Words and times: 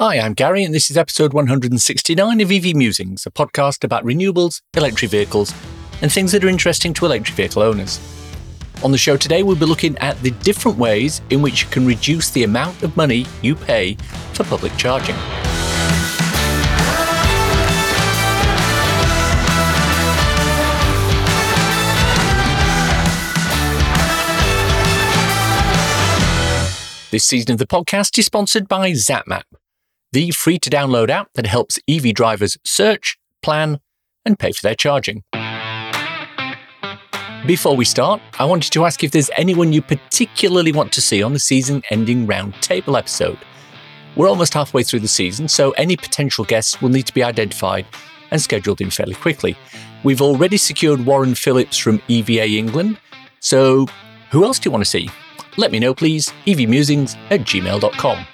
Hi, 0.00 0.20
I'm 0.20 0.34
Gary, 0.34 0.62
and 0.62 0.72
this 0.72 0.92
is 0.92 0.96
episode 0.96 1.32
169 1.32 2.40
of 2.40 2.52
EV 2.52 2.72
Musings, 2.76 3.26
a 3.26 3.32
podcast 3.32 3.82
about 3.82 4.04
renewables, 4.04 4.62
electric 4.76 5.10
vehicles, 5.10 5.52
and 6.00 6.12
things 6.12 6.30
that 6.30 6.44
are 6.44 6.48
interesting 6.48 6.94
to 6.94 7.04
electric 7.04 7.34
vehicle 7.36 7.62
owners. 7.62 7.98
On 8.84 8.92
the 8.92 8.96
show 8.96 9.16
today, 9.16 9.42
we'll 9.42 9.56
be 9.56 9.66
looking 9.66 9.98
at 9.98 10.16
the 10.22 10.30
different 10.30 10.78
ways 10.78 11.20
in 11.30 11.42
which 11.42 11.64
you 11.64 11.70
can 11.70 11.84
reduce 11.84 12.30
the 12.30 12.44
amount 12.44 12.80
of 12.84 12.96
money 12.96 13.26
you 13.42 13.56
pay 13.56 13.94
for 14.34 14.44
public 14.44 14.70
charging. 14.76 15.16
This 27.10 27.24
season 27.24 27.50
of 27.50 27.58
the 27.58 27.66
podcast 27.66 28.16
is 28.16 28.26
sponsored 28.26 28.68
by 28.68 28.92
ZapMap, 28.92 29.42
the 30.12 30.30
free 30.30 30.58
to 30.58 30.70
download 30.70 31.10
app 31.10 31.28
that 31.34 31.46
helps 31.46 31.78
EV 31.88 32.14
drivers 32.14 32.56
search, 32.64 33.18
plan, 33.42 33.80
and 34.24 34.38
pay 34.38 34.52
for 34.52 34.62
their 34.62 34.74
charging. 34.74 35.22
Before 37.46 37.76
we 37.76 37.84
start, 37.84 38.20
I 38.38 38.44
wanted 38.44 38.72
to 38.72 38.84
ask 38.84 39.02
if 39.02 39.10
there's 39.10 39.30
anyone 39.36 39.72
you 39.72 39.80
particularly 39.80 40.72
want 40.72 40.92
to 40.92 41.00
see 41.00 41.22
on 41.22 41.32
the 41.32 41.38
season 41.38 41.82
ending 41.90 42.26
roundtable 42.26 42.98
episode. 42.98 43.38
We're 44.16 44.28
almost 44.28 44.52
halfway 44.54 44.82
through 44.82 45.00
the 45.00 45.08
season, 45.08 45.48
so 45.48 45.70
any 45.72 45.96
potential 45.96 46.44
guests 46.44 46.82
will 46.82 46.88
need 46.88 47.06
to 47.06 47.14
be 47.14 47.22
identified 47.22 47.86
and 48.30 48.40
scheduled 48.40 48.80
in 48.80 48.90
fairly 48.90 49.14
quickly. 49.14 49.56
We've 50.04 50.20
already 50.20 50.56
secured 50.56 51.06
Warren 51.06 51.34
Phillips 51.34 51.78
from 51.78 52.02
EVA 52.08 52.48
England, 52.48 52.98
so 53.40 53.86
who 54.30 54.44
else 54.44 54.58
do 54.58 54.68
you 54.68 54.72
want 54.72 54.84
to 54.84 54.90
see? 54.90 55.08
Let 55.56 55.72
me 55.72 55.78
know, 55.78 55.94
please. 55.94 56.32
evmusings 56.46 57.16
at 57.30 57.40
gmail.com. 57.40 58.26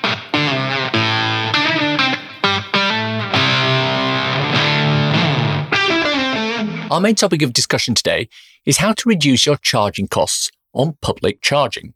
Our 6.90 7.00
main 7.00 7.14
topic 7.14 7.40
of 7.40 7.54
discussion 7.54 7.94
today 7.94 8.28
is 8.66 8.76
how 8.76 8.92
to 8.92 9.08
reduce 9.08 9.46
your 9.46 9.56
charging 9.56 10.06
costs 10.06 10.50
on 10.74 10.98
public 11.00 11.40
charging. 11.40 11.94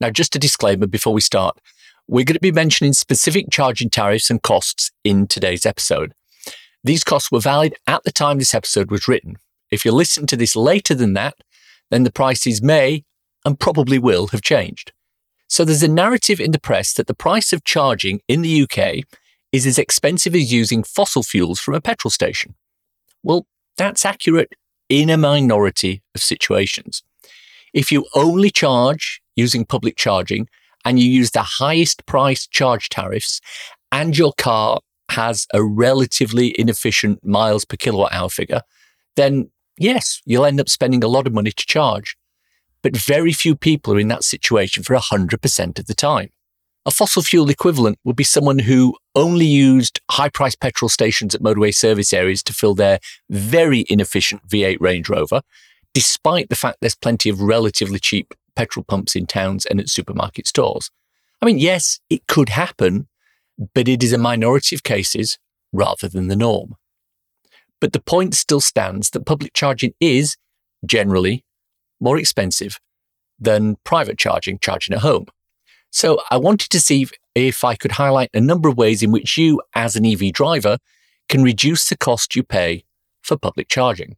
Now, 0.00 0.10
just 0.10 0.36
a 0.36 0.38
disclaimer 0.38 0.86
before 0.86 1.12
we 1.12 1.20
start, 1.20 1.58
we're 2.06 2.24
going 2.24 2.34
to 2.34 2.40
be 2.40 2.52
mentioning 2.52 2.92
specific 2.92 3.46
charging 3.50 3.90
tariffs 3.90 4.30
and 4.30 4.40
costs 4.40 4.92
in 5.02 5.26
today's 5.26 5.66
episode. 5.66 6.14
These 6.84 7.02
costs 7.02 7.32
were 7.32 7.40
valid 7.40 7.74
at 7.88 8.04
the 8.04 8.12
time 8.12 8.38
this 8.38 8.54
episode 8.54 8.90
was 8.90 9.08
written. 9.08 9.36
If 9.70 9.84
you 9.84 9.90
listen 9.90 10.26
to 10.28 10.36
this 10.36 10.54
later 10.54 10.94
than 10.94 11.14
that, 11.14 11.34
then 11.90 12.04
the 12.04 12.12
prices 12.12 12.62
may 12.62 13.04
and 13.44 13.58
probably 13.58 13.98
will 13.98 14.28
have 14.28 14.42
changed. 14.42 14.92
So 15.48 15.64
there's 15.64 15.82
a 15.82 15.88
narrative 15.88 16.40
in 16.40 16.52
the 16.52 16.60
press 16.60 16.92
that 16.94 17.08
the 17.08 17.14
price 17.14 17.52
of 17.52 17.64
charging 17.64 18.20
in 18.28 18.42
the 18.42 18.62
UK 18.62 19.04
is 19.50 19.66
as 19.66 19.78
expensive 19.78 20.36
as 20.36 20.52
using 20.52 20.84
fossil 20.84 21.24
fuels 21.24 21.58
from 21.58 21.74
a 21.74 21.80
petrol 21.80 22.10
station. 22.10 22.54
Well, 23.24 23.46
that's 23.80 24.04
accurate 24.04 24.52
in 24.90 25.08
a 25.08 25.16
minority 25.16 26.02
of 26.14 26.20
situations. 26.20 27.02
If 27.72 27.90
you 27.90 28.04
only 28.14 28.50
charge 28.50 29.22
using 29.36 29.64
public 29.64 29.96
charging 29.96 30.48
and 30.84 31.00
you 31.00 31.08
use 31.08 31.30
the 31.30 31.42
highest 31.42 32.04
price 32.04 32.46
charge 32.46 32.90
tariffs 32.90 33.40
and 33.90 34.18
your 34.18 34.34
car 34.36 34.80
has 35.10 35.46
a 35.54 35.64
relatively 35.64 36.54
inefficient 36.60 37.24
miles 37.24 37.64
per 37.64 37.76
kilowatt 37.76 38.12
hour 38.12 38.28
figure, 38.28 38.60
then 39.16 39.50
yes, 39.78 40.20
you'll 40.26 40.44
end 40.44 40.60
up 40.60 40.68
spending 40.68 41.02
a 41.02 41.08
lot 41.08 41.26
of 41.26 41.32
money 41.32 41.50
to 41.50 41.66
charge. 41.66 42.18
But 42.82 42.94
very 42.94 43.32
few 43.32 43.56
people 43.56 43.94
are 43.94 44.00
in 44.00 44.08
that 44.08 44.24
situation 44.24 44.82
for 44.82 44.94
100% 44.94 45.78
of 45.78 45.86
the 45.86 45.94
time. 45.94 46.28
A 46.86 46.90
fossil 46.90 47.22
fuel 47.22 47.50
equivalent 47.50 47.98
would 48.04 48.16
be 48.16 48.24
someone 48.24 48.60
who 48.60 48.96
only 49.14 49.44
used 49.44 50.00
high 50.10 50.30
priced 50.30 50.60
petrol 50.60 50.88
stations 50.88 51.34
at 51.34 51.42
motorway 51.42 51.74
service 51.74 52.12
areas 52.14 52.42
to 52.44 52.54
fill 52.54 52.74
their 52.74 53.00
very 53.28 53.84
inefficient 53.90 54.48
V8 54.48 54.78
Range 54.80 55.06
Rover, 55.08 55.42
despite 55.92 56.48
the 56.48 56.56
fact 56.56 56.78
there's 56.80 56.96
plenty 56.96 57.28
of 57.28 57.42
relatively 57.42 57.98
cheap 57.98 58.32
petrol 58.56 58.84
pumps 58.84 59.14
in 59.14 59.26
towns 59.26 59.66
and 59.66 59.78
at 59.78 59.90
supermarket 59.90 60.46
stores. 60.46 60.90
I 61.42 61.46
mean, 61.46 61.58
yes, 61.58 62.00
it 62.08 62.26
could 62.26 62.48
happen, 62.48 63.08
but 63.74 63.86
it 63.86 64.02
is 64.02 64.14
a 64.14 64.18
minority 64.18 64.74
of 64.74 64.82
cases 64.82 65.38
rather 65.72 66.08
than 66.08 66.28
the 66.28 66.36
norm. 66.36 66.76
But 67.78 67.92
the 67.92 68.00
point 68.00 68.34
still 68.34 68.60
stands 68.60 69.10
that 69.10 69.26
public 69.26 69.52
charging 69.52 69.92
is 70.00 70.36
generally 70.84 71.44
more 72.00 72.18
expensive 72.18 72.80
than 73.38 73.76
private 73.84 74.18
charging, 74.18 74.58
charging 74.58 74.94
at 74.94 75.02
home. 75.02 75.26
So 75.90 76.20
I 76.30 76.36
wanted 76.36 76.70
to 76.70 76.80
see 76.80 77.02
if, 77.02 77.12
if 77.34 77.64
I 77.64 77.74
could 77.74 77.92
highlight 77.92 78.30
a 78.32 78.40
number 78.40 78.68
of 78.68 78.76
ways 78.76 79.02
in 79.02 79.10
which 79.10 79.36
you, 79.36 79.60
as 79.74 79.96
an 79.96 80.06
EV 80.06 80.32
driver, 80.32 80.78
can 81.28 81.42
reduce 81.42 81.88
the 81.88 81.96
cost 81.96 82.34
you 82.34 82.42
pay 82.42 82.84
for 83.22 83.36
public 83.36 83.68
charging. 83.68 84.16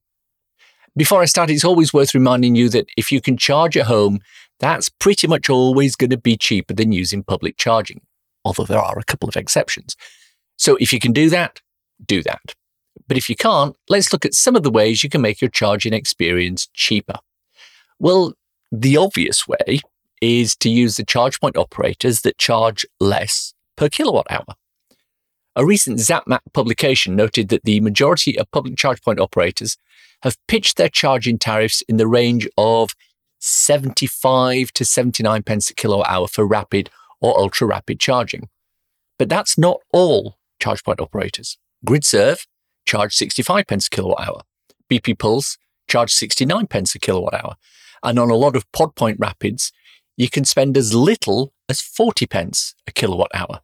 Before 0.97 1.22
I 1.22 1.27
start, 1.27 1.50
it's 1.50 1.65
always 1.65 1.94
worth 1.94 2.15
reminding 2.15 2.55
you 2.55 2.69
that 2.71 2.87
if 2.97 3.11
you 3.11 3.21
can 3.21 3.38
charge 3.38 3.77
at 3.77 3.87
home, 3.87 4.21
that's 4.61 4.91
pretty 4.91 5.27
much 5.27 5.49
always 5.49 5.97
going 5.97 6.11
to 6.11 6.19
be 6.19 6.37
cheaper 6.37 6.75
than 6.75 6.93
using 6.93 7.22
public 7.22 7.56
charging, 7.56 8.03
although 8.44 8.65
there 8.65 8.78
are 8.78 8.99
a 8.99 9.05
couple 9.05 9.28
of 9.28 9.37
exceptions. 9.37 9.97
So 10.56 10.77
if 10.77 10.93
you 10.93 11.00
can 11.00 11.12
do 11.12 11.31
that, 11.31 11.61
do 12.05 12.22
that. 12.22 12.55
But 13.09 13.16
if 13.16 13.28
you 13.28 13.37
can't, 13.37 13.75
let's 13.88 14.12
look 14.12 14.25
at 14.25 14.34
some 14.34 14.55
of 14.55 14.62
the 14.62 14.71
ways 14.71 15.03
you 15.03 15.11
can 15.11 15.22
make 15.22 15.41
your 15.41 15.50
charging 15.50 15.94
experience 15.94 16.69
cheaper. 16.75 17.16
Well, 17.99 18.34
the 18.71 18.97
obvious 18.97 19.49
way 19.49 19.81
is 20.22 20.56
to 20.56 20.71
use 20.71 20.97
the 20.97 21.05
charge 21.05 21.41
point 21.41 21.56
operators 21.56 22.22
that 22.22 22.38
charge 22.38 22.87
less 23.00 23.53
per 23.77 23.88
kilowatt 23.88 24.27
hour. 24.31 24.55
A 25.55 25.66
recent 25.66 25.99
ZapMap 25.99 26.41
publication 26.55 27.15
noted 27.15 27.50
that 27.50 27.65
the 27.65 27.81
majority 27.81 28.38
of 28.38 28.50
public 28.53 28.77
charge 28.77 29.03
point 29.03 29.21
operators 29.21 29.77
have 30.22 30.38
pitched 30.47 30.78
their 30.78 30.88
charging 30.88 31.38
tariffs 31.38 31.82
in 31.82 31.97
the 31.99 32.06
range 32.06 32.49
of 32.56 32.91
75 33.41 34.72
to 34.72 34.84
79 34.84 35.43
pence 35.43 35.69
a 35.69 35.75
kilowatt 35.75 36.09
hour 36.09 36.28
for 36.28 36.47
rapid 36.47 36.88
or 37.21 37.38
ultra 37.38 37.66
rapid 37.66 37.99
charging. 37.99 38.49
But 39.19 39.28
that's 39.28 39.59
not 39.59 39.81
all 39.93 40.38
charge 40.61 40.84
point 40.84 41.00
operators. 41.00 41.59
GridServe 41.84 42.47
charge 42.87 43.12
65 43.15 43.66
pence 43.66 43.88
a 43.88 43.91
kilowatt 43.91 44.27
hour. 44.27 44.43
BP 44.88 45.19
Pulse 45.19 45.59
charge 45.88 46.12
69 46.12 46.69
pence 46.69 46.94
a 46.94 47.00
kilowatt 47.00 47.34
hour. 47.34 47.56
And 48.05 48.19
on 48.19 48.31
a 48.31 48.37
lot 48.37 48.56
of 48.56 48.71
pod 48.72 48.94
point 48.94 49.19
rapids, 49.21 49.72
you 50.17 50.28
can 50.28 50.45
spend 50.45 50.77
as 50.77 50.95
little 50.95 51.53
as 51.69 51.81
40 51.81 52.27
pence 52.27 52.75
a 52.87 52.93
kilowatt 52.93 53.31
hour. 53.34 53.61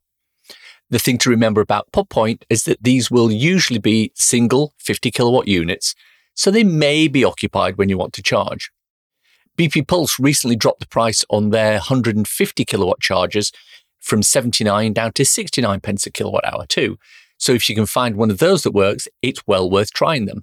The 0.91 0.99
thing 0.99 1.19
to 1.19 1.31
remember 1.31 1.61
about 1.61 1.93
pod 1.93 2.09
point 2.09 2.47
is 2.49 2.65
that 2.65 2.83
these 2.83 3.11
will 3.11 3.31
usually 3.31 3.79
be 3.79 4.13
single 4.15 4.73
50 4.79 5.11
kilowatt 5.11 5.47
units, 5.47 5.95
so 6.35 6.51
they 6.51 6.65
may 6.65 7.09
be 7.09 7.25
occupied 7.25 7.77
when 7.77 7.89
you 7.89 7.99
want 7.99 8.15
to 8.15 8.23
charge. 8.23 8.71
BP 9.59 9.87
Pulse 9.87 10.19
recently 10.19 10.57
dropped 10.57 10.81
the 10.81 10.87
price 10.87 11.25
on 11.29 11.51
their 11.51 11.73
150 11.73 12.65
kilowatt 12.65 13.01
chargers 13.01 13.53
from 14.01 14.23
79 14.23 14.93
down 14.93 15.13
to 15.13 15.25
69 15.25 15.81
pence 15.81 16.07
a 16.07 16.11
kilowatt 16.11 16.45
hour 16.47 16.65
too. 16.67 16.97
So 17.39 17.53
if 17.53 17.69
you 17.69 17.75
can 17.75 17.87
find 17.87 18.17
one 18.17 18.31
of 18.31 18.39
those 18.39 18.63
that 18.63 18.73
works, 18.73 19.09
it's 19.21 19.47
well 19.47 19.69
worth 19.69 19.93
trying 19.93 20.27
them. 20.27 20.43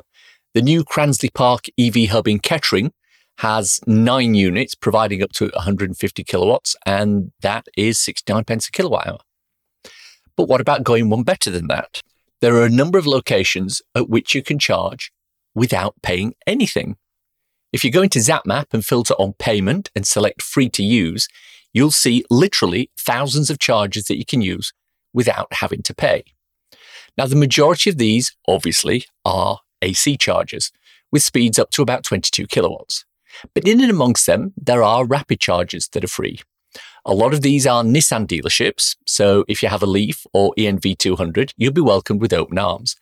The 0.53 0.61
new 0.61 0.83
Cransley 0.83 1.33
Park 1.33 1.65
EV 1.79 2.09
hub 2.09 2.27
in 2.27 2.39
Kettering 2.39 2.93
has 3.39 3.79
nine 3.85 4.33
units 4.33 4.75
providing 4.75 5.21
up 5.21 5.31
to 5.33 5.45
150 5.53 6.23
kilowatts, 6.23 6.75
and 6.85 7.31
that 7.41 7.67
is 7.75 7.99
69 7.99 8.43
pence 8.45 8.67
a 8.67 8.71
kilowatt 8.71 9.07
hour. 9.07 9.19
But 10.35 10.47
what 10.47 10.61
about 10.61 10.83
going 10.83 11.09
one 11.09 11.23
better 11.23 11.49
than 11.49 11.67
that? 11.67 12.01
There 12.41 12.55
are 12.55 12.65
a 12.65 12.69
number 12.69 12.97
of 12.97 13.07
locations 13.07 13.81
at 13.95 14.09
which 14.09 14.35
you 14.35 14.43
can 14.43 14.59
charge 14.59 15.11
without 15.53 15.95
paying 16.01 16.33
anything. 16.45 16.97
If 17.71 17.83
you 17.83 17.91
go 17.91 18.01
into 18.01 18.19
ZapMap 18.19 18.67
and 18.71 18.85
filter 18.85 19.13
on 19.15 19.33
payment 19.33 19.89
and 19.95 20.05
select 20.05 20.41
free 20.41 20.69
to 20.69 20.83
use, 20.83 21.27
you'll 21.73 21.91
see 21.91 22.23
literally 22.29 22.89
thousands 22.97 23.49
of 23.49 23.59
charges 23.59 24.05
that 24.05 24.17
you 24.17 24.25
can 24.25 24.41
use 24.41 24.73
without 25.13 25.47
having 25.53 25.81
to 25.83 25.93
pay. 25.93 26.23
Now, 27.17 27.25
the 27.25 27.35
majority 27.35 27.89
of 27.89 27.97
these, 27.97 28.35
obviously, 28.47 29.05
are 29.23 29.59
AC 29.81 30.17
chargers 30.17 30.71
with 31.11 31.23
speeds 31.23 31.57
up 31.57 31.71
to 31.71 31.81
about 31.81 32.03
22 32.03 32.47
kilowatts. 32.47 33.05
But 33.53 33.67
in 33.67 33.81
and 33.81 33.91
amongst 33.91 34.25
them, 34.25 34.53
there 34.57 34.83
are 34.83 35.05
rapid 35.05 35.39
chargers 35.39 35.87
that 35.89 36.03
are 36.03 36.07
free. 36.07 36.39
A 37.05 37.13
lot 37.13 37.33
of 37.33 37.41
these 37.41 37.67
are 37.67 37.83
Nissan 37.83 38.25
dealerships, 38.25 38.95
so 39.05 39.45
if 39.47 39.61
you 39.61 39.69
have 39.69 39.83
a 39.83 39.87
Leaf 39.87 40.25
or 40.33 40.53
ENV200, 40.57 41.53
you'll 41.55 41.71
be 41.71 41.81
welcomed 41.81 42.21
with 42.21 42.33
open 42.33 42.57
arms. 42.57 42.95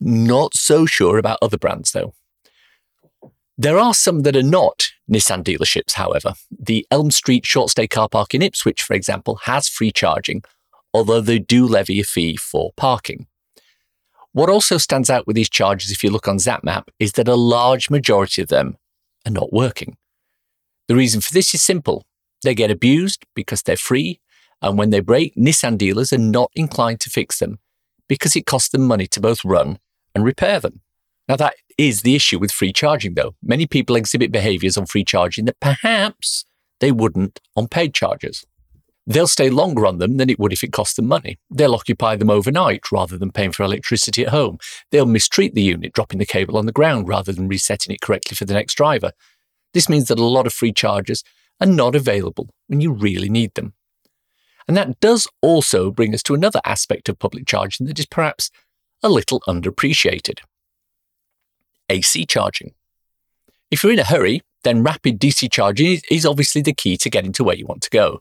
Not 0.00 0.54
so 0.54 0.86
sure 0.86 1.18
about 1.18 1.38
other 1.40 1.58
brands 1.58 1.92
though. 1.92 2.14
There 3.56 3.78
are 3.78 3.94
some 3.94 4.20
that 4.22 4.36
are 4.36 4.42
not 4.42 4.88
Nissan 5.10 5.42
dealerships, 5.42 5.94
however. 5.94 6.34
The 6.50 6.86
Elm 6.90 7.10
Street 7.10 7.44
short 7.44 7.70
stay 7.70 7.88
car 7.88 8.08
park 8.08 8.34
in 8.34 8.42
Ipswich, 8.42 8.82
for 8.82 8.94
example, 8.94 9.36
has 9.44 9.68
free 9.68 9.90
charging, 9.90 10.42
although 10.94 11.20
they 11.20 11.38
do 11.38 11.66
levy 11.66 12.00
a 12.00 12.04
fee 12.04 12.36
for 12.36 12.72
parking. 12.76 13.26
What 14.32 14.50
also 14.50 14.78
stands 14.78 15.10
out 15.10 15.26
with 15.26 15.34
these 15.34 15.48
chargers, 15.48 15.90
if 15.90 16.04
you 16.04 16.10
look 16.10 16.28
on 16.28 16.36
ZapMap, 16.36 16.84
is 17.00 17.12
that 17.12 17.26
a 17.26 17.34
large 17.34 17.90
majority 17.90 18.42
of 18.42 18.48
them 18.48 18.76
are 19.28 19.32
not 19.32 19.52
working. 19.52 19.96
The 20.88 20.96
reason 20.96 21.20
for 21.20 21.32
this 21.32 21.54
is 21.54 21.62
simple. 21.62 22.06
They 22.42 22.54
get 22.54 22.70
abused 22.70 23.24
because 23.34 23.62
they're 23.62 23.76
free 23.76 24.20
And 24.60 24.76
when 24.78 24.90
they 24.90 25.00
break, 25.00 25.34
Nissan 25.36 25.78
dealers 25.78 26.12
are 26.12 26.18
not 26.18 26.50
inclined 26.54 27.00
to 27.00 27.10
fix 27.10 27.38
them 27.38 27.58
because 28.08 28.34
it 28.34 28.46
costs 28.46 28.70
them 28.70 28.86
money 28.86 29.06
to 29.08 29.20
both 29.20 29.44
run 29.44 29.78
and 30.14 30.24
repair 30.24 30.58
them. 30.60 30.80
Now, 31.28 31.36
that 31.36 31.54
is 31.76 32.02
the 32.02 32.16
issue 32.16 32.38
with 32.38 32.50
free 32.50 32.72
charging, 32.72 33.14
though. 33.14 33.34
Many 33.42 33.66
people 33.66 33.96
exhibit 33.96 34.32
behaviors 34.32 34.76
on 34.76 34.86
free 34.86 35.04
charging 35.04 35.44
that 35.44 35.60
perhaps 35.60 36.44
they 36.80 36.90
wouldn't 36.90 37.40
on 37.54 37.68
paid 37.68 37.94
chargers. 37.94 38.46
They'll 39.08 39.26
stay 39.26 39.48
longer 39.48 39.86
on 39.86 39.96
them 39.96 40.18
than 40.18 40.28
it 40.28 40.38
would 40.38 40.52
if 40.52 40.62
it 40.62 40.70
cost 40.70 40.96
them 40.96 41.06
money. 41.06 41.38
They'll 41.50 41.74
occupy 41.74 42.16
them 42.16 42.28
overnight 42.28 42.92
rather 42.92 43.16
than 43.16 43.32
paying 43.32 43.52
for 43.52 43.62
electricity 43.62 44.26
at 44.26 44.28
home. 44.28 44.58
They'll 44.90 45.06
mistreat 45.06 45.54
the 45.54 45.62
unit, 45.62 45.94
dropping 45.94 46.18
the 46.18 46.26
cable 46.26 46.58
on 46.58 46.66
the 46.66 46.72
ground 46.72 47.08
rather 47.08 47.32
than 47.32 47.48
resetting 47.48 47.94
it 47.94 48.02
correctly 48.02 48.34
for 48.34 48.44
the 48.44 48.52
next 48.52 48.74
driver. 48.74 49.12
This 49.72 49.88
means 49.88 50.08
that 50.08 50.18
a 50.18 50.24
lot 50.24 50.46
of 50.46 50.52
free 50.52 50.74
chargers 50.74 51.24
are 51.58 51.66
not 51.66 51.94
available 51.94 52.50
when 52.66 52.82
you 52.82 52.92
really 52.92 53.30
need 53.30 53.54
them. 53.54 53.72
And 54.68 54.76
that 54.76 55.00
does 55.00 55.26
also 55.40 55.90
bring 55.90 56.12
us 56.12 56.22
to 56.24 56.34
another 56.34 56.60
aspect 56.66 57.08
of 57.08 57.18
public 57.18 57.46
charging 57.46 57.86
that 57.86 57.98
is 57.98 58.04
perhaps 58.04 58.50
a 59.02 59.08
little 59.08 59.40
underappreciated 59.48 60.40
AC 61.88 62.26
charging. 62.26 62.74
If 63.70 63.82
you're 63.82 63.92
in 63.94 63.98
a 63.98 64.04
hurry, 64.04 64.42
then 64.64 64.82
rapid 64.82 65.18
DC 65.18 65.50
charging 65.50 66.02
is 66.10 66.26
obviously 66.26 66.60
the 66.60 66.74
key 66.74 66.98
to 66.98 67.08
getting 67.08 67.32
to 67.32 67.44
where 67.44 67.56
you 67.56 67.64
want 67.64 67.82
to 67.84 67.90
go. 67.90 68.20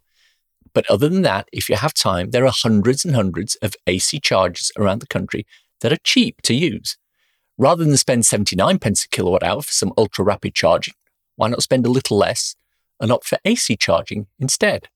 But 0.77 0.87
other 0.91 1.09
than 1.09 1.23
that, 1.23 1.49
if 1.51 1.69
you 1.69 1.75
have 1.75 1.95
time, 1.95 2.29
there 2.29 2.45
are 2.45 2.53
hundreds 2.53 3.03
and 3.03 3.15
hundreds 3.15 3.55
of 3.63 3.73
AC 3.87 4.19
chargers 4.19 4.71
around 4.77 5.01
the 5.01 5.07
country 5.07 5.43
that 5.81 5.91
are 5.91 5.97
cheap 6.03 6.43
to 6.43 6.53
use. 6.53 6.99
Rather 7.57 7.83
than 7.83 7.97
spend 7.97 8.27
79 8.27 8.77
pence 8.77 9.03
a 9.03 9.07
kilowatt 9.07 9.41
hour 9.41 9.63
for 9.63 9.71
some 9.71 9.91
ultra 9.97 10.23
rapid 10.23 10.53
charging, 10.53 10.93
why 11.35 11.47
not 11.47 11.63
spend 11.63 11.87
a 11.87 11.89
little 11.89 12.15
less 12.15 12.55
and 12.99 13.11
opt 13.11 13.25
for 13.25 13.39
AC 13.43 13.75
charging 13.77 14.27
instead? 14.37 14.87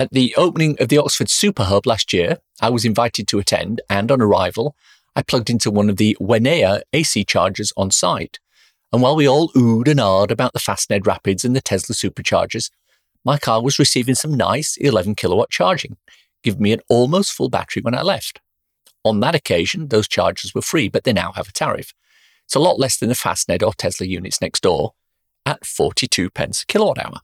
At 0.00 0.10
the 0.10 0.34
opening 0.34 0.76
of 0.80 0.88
the 0.88 0.98
Oxford 0.98 1.30
Super 1.30 1.62
Hub 1.62 1.86
last 1.86 2.12
year, 2.12 2.38
I 2.60 2.70
was 2.70 2.84
invited 2.84 3.28
to 3.28 3.38
attend, 3.38 3.80
and 3.88 4.10
on 4.10 4.20
arrival, 4.20 4.74
I 5.14 5.22
plugged 5.22 5.50
into 5.50 5.70
one 5.70 5.88
of 5.88 5.98
the 5.98 6.16
Wenea 6.20 6.80
AC 6.92 7.24
chargers 7.26 7.72
on 7.76 7.92
site. 7.92 8.40
And 8.92 9.02
while 9.02 9.14
we 9.14 9.28
all 9.28 9.50
oohed 9.50 9.86
and 9.86 10.00
ahed 10.00 10.32
about 10.32 10.52
the 10.52 10.58
Fastned 10.58 11.06
Rapids 11.06 11.44
and 11.44 11.54
the 11.54 11.60
Tesla 11.60 11.94
superchargers, 11.94 12.70
my 13.28 13.36
car 13.36 13.62
was 13.62 13.78
receiving 13.78 14.14
some 14.14 14.32
nice 14.32 14.78
11 14.78 15.14
kilowatt 15.14 15.50
charging, 15.50 15.98
giving 16.42 16.62
me 16.62 16.72
an 16.72 16.80
almost 16.88 17.30
full 17.30 17.50
battery 17.50 17.82
when 17.82 17.94
I 17.94 18.00
left. 18.00 18.40
On 19.04 19.20
that 19.20 19.34
occasion, 19.34 19.88
those 19.88 20.08
chargers 20.08 20.54
were 20.54 20.62
free, 20.62 20.88
but 20.88 21.04
they 21.04 21.12
now 21.12 21.32
have 21.32 21.46
a 21.46 21.52
tariff. 21.52 21.92
It's 22.46 22.54
a 22.54 22.58
lot 22.58 22.78
less 22.78 22.96
than 22.96 23.10
the 23.10 23.14
Fastned 23.14 23.62
or 23.62 23.74
Tesla 23.74 24.06
units 24.06 24.40
next 24.40 24.62
door 24.62 24.94
at 25.44 25.66
42 25.66 26.30
pence 26.30 26.62
a 26.62 26.66
kilowatt 26.66 27.04
hour. 27.04 27.20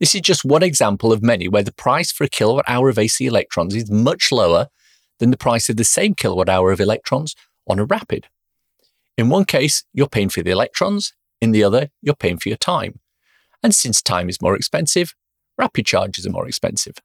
This 0.00 0.14
is 0.14 0.22
just 0.22 0.42
one 0.42 0.62
example 0.62 1.12
of 1.12 1.22
many 1.22 1.48
where 1.48 1.62
the 1.62 1.74
price 1.74 2.10
for 2.10 2.24
a 2.24 2.28
kilowatt 2.28 2.64
hour 2.66 2.88
of 2.88 2.98
AC 2.98 3.26
electrons 3.26 3.74
is 3.74 3.90
much 3.90 4.32
lower 4.32 4.68
than 5.18 5.30
the 5.30 5.36
price 5.36 5.68
of 5.68 5.76
the 5.76 5.84
same 5.84 6.14
kilowatt 6.14 6.48
hour 6.48 6.72
of 6.72 6.80
electrons 6.80 7.34
on 7.66 7.78
a 7.78 7.84
rapid. 7.84 8.28
In 9.18 9.28
one 9.28 9.44
case, 9.44 9.84
you're 9.92 10.08
paying 10.08 10.30
for 10.30 10.42
the 10.42 10.50
electrons, 10.50 11.12
in 11.42 11.50
the 11.50 11.62
other, 11.62 11.90
you're 12.00 12.14
paying 12.14 12.38
for 12.38 12.48
your 12.48 12.56
time. 12.56 13.00
And 13.64 13.74
since 13.74 14.02
time 14.02 14.28
is 14.28 14.42
more 14.42 14.54
expensive, 14.54 15.14
rapid 15.56 15.86
charges 15.86 16.26
are 16.26 16.30
more 16.30 16.46
expensive. 16.46 16.96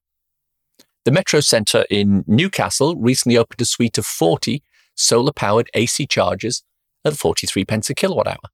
The 1.06 1.12
Metro 1.12 1.40
Centre 1.40 1.86
in 1.90 2.26
Newcastle 2.28 2.98
recently 2.98 3.38
opened 3.38 3.62
a 3.62 3.66
suite 3.66 3.98
of 3.98 4.06
40 4.06 4.62
solar 4.94 5.32
powered 5.32 5.70
AC 5.74 6.06
chargers 6.06 6.64
at 7.06 7.16
43 7.16 7.64
pence 7.64 7.90
a 7.90 7.96
kilowatt 7.96 8.28
hour. 8.28 8.52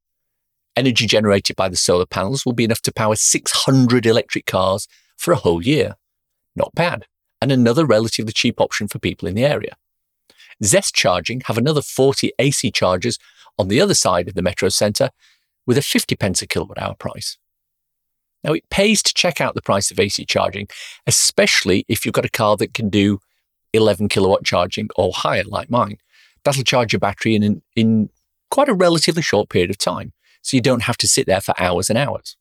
Energy 0.76 1.08
generated 1.08 1.56
by 1.56 1.68
the 1.68 1.76
solar 1.76 2.06
panels 2.06 2.46
will 2.46 2.54
be 2.54 2.64
enough 2.64 2.82
to 2.84 2.94
power 2.94 3.16
600 3.16 4.06
electric 4.06 4.46
cars 4.46 4.88
for 5.18 5.32
a 5.32 5.38
whole 5.38 5.64
year. 5.64 5.96
Not 6.56 6.76
bad 6.76 7.08
and 7.42 7.52
another 7.52 7.88
relatively 7.88 8.34
cheap 8.34 8.62
option 8.62 8.88
for 8.88 9.00
people 9.00 9.28
in 9.28 9.34
the 9.34 9.46
area. 9.46 9.76
Zest 10.64 10.94
Charging 10.94 11.42
have 11.48 11.58
another 11.58 11.82
40 11.82 12.32
AC 12.38 12.70
chargers 12.70 13.18
on 13.58 13.68
the 13.68 13.82
other 13.82 13.96
side 13.96 14.28
of 14.28 14.36
the 14.36 14.44
Metro 14.44 14.70
Centre 14.70 15.10
with 15.66 15.78
a 15.78 15.82
50 15.82 16.16
pence 16.16 16.44
a 16.44 16.48
kilowatt 16.48 16.80
hour 16.80 16.94
price. 16.94 17.40
Now, 18.46 18.54
it 18.54 18.70
pays 18.70 19.02
to 19.02 19.14
check 19.14 19.42
out 19.42 19.56
the 19.56 19.62
price 19.62 19.90
of 19.90 20.00
AC 20.00 20.24
charging, 20.26 20.68
especially 21.08 21.84
if 21.88 22.06
you've 22.06 22.14
got 22.14 22.26
a 22.26 22.30
car 22.30 22.56
that 22.58 22.76
can 22.76 22.90
do 22.90 23.20
11 23.74 24.08
kilowatt 24.08 24.46
charging 24.46 24.88
or 24.96 25.12
higher, 25.12 25.44
like 25.44 25.72
mine. 25.72 25.98
That'll 26.44 26.64
charge 26.64 26.94
your 26.94 27.00
battery 27.00 27.34
in, 27.34 27.64
in 27.76 28.10
quite 28.52 28.70
a 28.70 28.74
relatively 28.74 29.24
short 29.24 29.50
period 29.50 29.72
of 29.72 29.80
time, 29.80 30.14
so 30.44 30.56
you 30.56 30.62
don't 30.62 30.84
have 30.84 30.98
to 30.98 31.08
sit 31.08 31.26
there 31.26 31.42
for 31.42 31.60
hours 31.60 31.90
and 31.90 31.98
hours. 31.98 32.38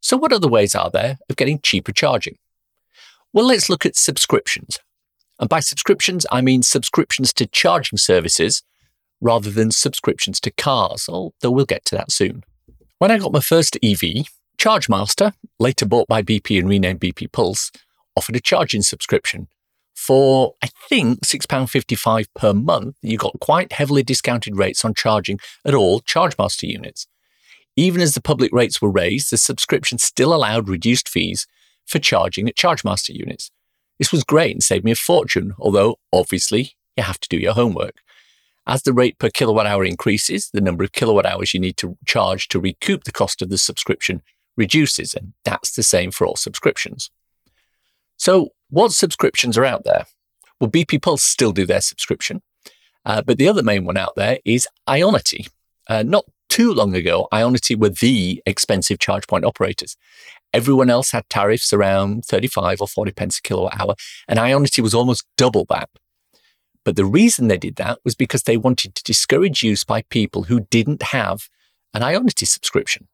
So, 0.00 0.16
what 0.16 0.32
other 0.32 0.48
ways 0.48 0.74
are 0.74 0.90
there 0.90 1.18
of 1.28 1.36
getting 1.36 1.60
cheaper 1.60 1.92
charging? 1.92 2.36
Well, 3.32 3.46
let's 3.46 3.70
look 3.70 3.86
at 3.86 3.96
subscriptions. 3.96 4.80
And 5.38 5.48
by 5.48 5.60
subscriptions, 5.60 6.26
I 6.32 6.40
mean 6.40 6.64
subscriptions 6.64 7.32
to 7.34 7.46
charging 7.46 7.96
services 7.96 8.64
rather 9.20 9.50
than 9.50 9.70
subscriptions 9.70 10.40
to 10.40 10.50
cars, 10.50 11.08
although 11.08 11.52
we'll 11.52 11.64
get 11.64 11.84
to 11.86 11.94
that 11.94 12.10
soon. 12.10 12.42
When 12.98 13.12
I 13.12 13.18
got 13.18 13.32
my 13.32 13.40
first 13.40 13.78
EV, 13.84 14.26
ChargeMaster, 14.60 15.32
later 15.58 15.86
bought 15.86 16.06
by 16.06 16.20
BP 16.20 16.58
and 16.58 16.68
renamed 16.68 17.00
BP 17.00 17.32
Pulse, 17.32 17.72
offered 18.14 18.36
a 18.36 18.40
charging 18.40 18.82
subscription. 18.82 19.48
For, 19.94 20.52
I 20.62 20.68
think, 20.86 21.20
£6.55 21.20 22.26
per 22.34 22.52
month, 22.52 22.96
you 23.00 23.16
got 23.16 23.40
quite 23.40 23.72
heavily 23.72 24.02
discounted 24.02 24.58
rates 24.58 24.84
on 24.84 24.92
charging 24.92 25.38
at 25.64 25.74
all 25.74 26.02
ChargeMaster 26.02 26.68
units. 26.68 27.06
Even 27.74 28.02
as 28.02 28.12
the 28.12 28.20
public 28.20 28.52
rates 28.52 28.82
were 28.82 28.90
raised, 28.90 29.30
the 29.30 29.38
subscription 29.38 29.96
still 29.96 30.34
allowed 30.34 30.68
reduced 30.68 31.08
fees 31.08 31.46
for 31.86 31.98
charging 31.98 32.46
at 32.46 32.56
ChargeMaster 32.56 33.14
units. 33.14 33.50
This 33.98 34.12
was 34.12 34.24
great 34.24 34.52
and 34.52 34.62
saved 34.62 34.84
me 34.84 34.90
a 34.90 34.96
fortune, 34.96 35.54
although 35.58 35.96
obviously 36.12 36.72
you 36.98 37.02
have 37.02 37.20
to 37.20 37.28
do 37.30 37.38
your 37.38 37.54
homework. 37.54 38.02
As 38.66 38.82
the 38.82 38.92
rate 38.92 39.18
per 39.18 39.30
kilowatt 39.30 39.66
hour 39.66 39.86
increases, 39.86 40.50
the 40.52 40.60
number 40.60 40.84
of 40.84 40.92
kilowatt 40.92 41.24
hours 41.24 41.54
you 41.54 41.60
need 41.60 41.78
to 41.78 41.96
charge 42.04 42.48
to 42.48 42.60
recoup 42.60 43.04
the 43.04 43.12
cost 43.12 43.40
of 43.40 43.48
the 43.48 43.56
subscription 43.56 44.20
reduces, 44.56 45.14
and 45.14 45.32
that's 45.44 45.72
the 45.72 45.82
same 45.82 46.10
for 46.10 46.26
all 46.26 46.36
subscriptions. 46.36 47.10
So, 48.16 48.50
what 48.68 48.92
subscriptions 48.92 49.56
are 49.56 49.64
out 49.64 49.84
there? 49.84 50.06
Well, 50.60 50.70
BP 50.70 51.02
Pulse 51.02 51.22
still 51.22 51.52
do 51.52 51.66
their 51.66 51.80
subscription, 51.80 52.42
uh, 53.04 53.22
but 53.22 53.38
the 53.38 53.48
other 53.48 53.62
main 53.62 53.84
one 53.84 53.96
out 53.96 54.14
there 54.16 54.38
is 54.44 54.68
Ionity. 54.88 55.48
Uh, 55.88 56.02
not 56.02 56.24
too 56.48 56.72
long 56.72 56.94
ago, 56.94 57.28
Ionity 57.32 57.78
were 57.78 57.88
the 57.88 58.42
expensive 58.44 58.98
charge 58.98 59.26
point 59.26 59.44
operators. 59.44 59.96
Everyone 60.52 60.90
else 60.90 61.12
had 61.12 61.28
tariffs 61.30 61.72
around 61.72 62.24
35 62.24 62.80
or 62.80 62.88
40 62.88 63.12
pence 63.12 63.38
a 63.38 63.42
kilowatt 63.42 63.80
hour, 63.80 63.94
and 64.28 64.38
Ionity 64.38 64.82
was 64.82 64.94
almost 64.94 65.24
double 65.36 65.64
that. 65.70 65.88
But 66.84 66.96
the 66.96 67.04
reason 67.04 67.48
they 67.48 67.58
did 67.58 67.76
that 67.76 67.98
was 68.04 68.14
because 68.14 68.42
they 68.42 68.56
wanted 68.56 68.94
to 68.94 69.02
discourage 69.02 69.62
use 69.62 69.84
by 69.84 70.02
people 70.02 70.44
who 70.44 70.60
didn't 70.60 71.02
have 71.04 71.48
an 71.94 72.02
Ionity 72.02 72.46
subscription. 72.46 73.08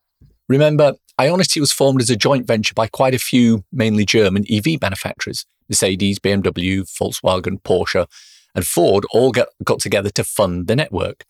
Remember, 0.49 0.95
Ionity 1.21 1.61
was 1.61 1.73
formed 1.73 2.03
as 2.03 2.11
a 2.11 2.17
joint 2.17 2.47
venture 2.47 2.75
by 2.75 2.89
quite 2.89 3.15
a 3.15 3.19
few, 3.19 3.65
mainly 3.73 4.05
German 4.05 4.45
EV 4.51 4.81
manufacturers. 4.81 5.47
Mercedes, 5.69 6.19
BMW, 6.19 6.83
Volkswagen, 6.83 7.61
Porsche, 7.63 8.07
and 8.55 8.67
Ford 8.67 9.05
all 9.11 9.33
got, 9.33 9.49
got 9.65 9.81
together 9.81 10.11
to 10.11 10.25
fund 10.25 10.67
the 10.67 10.77
network. 10.77 11.25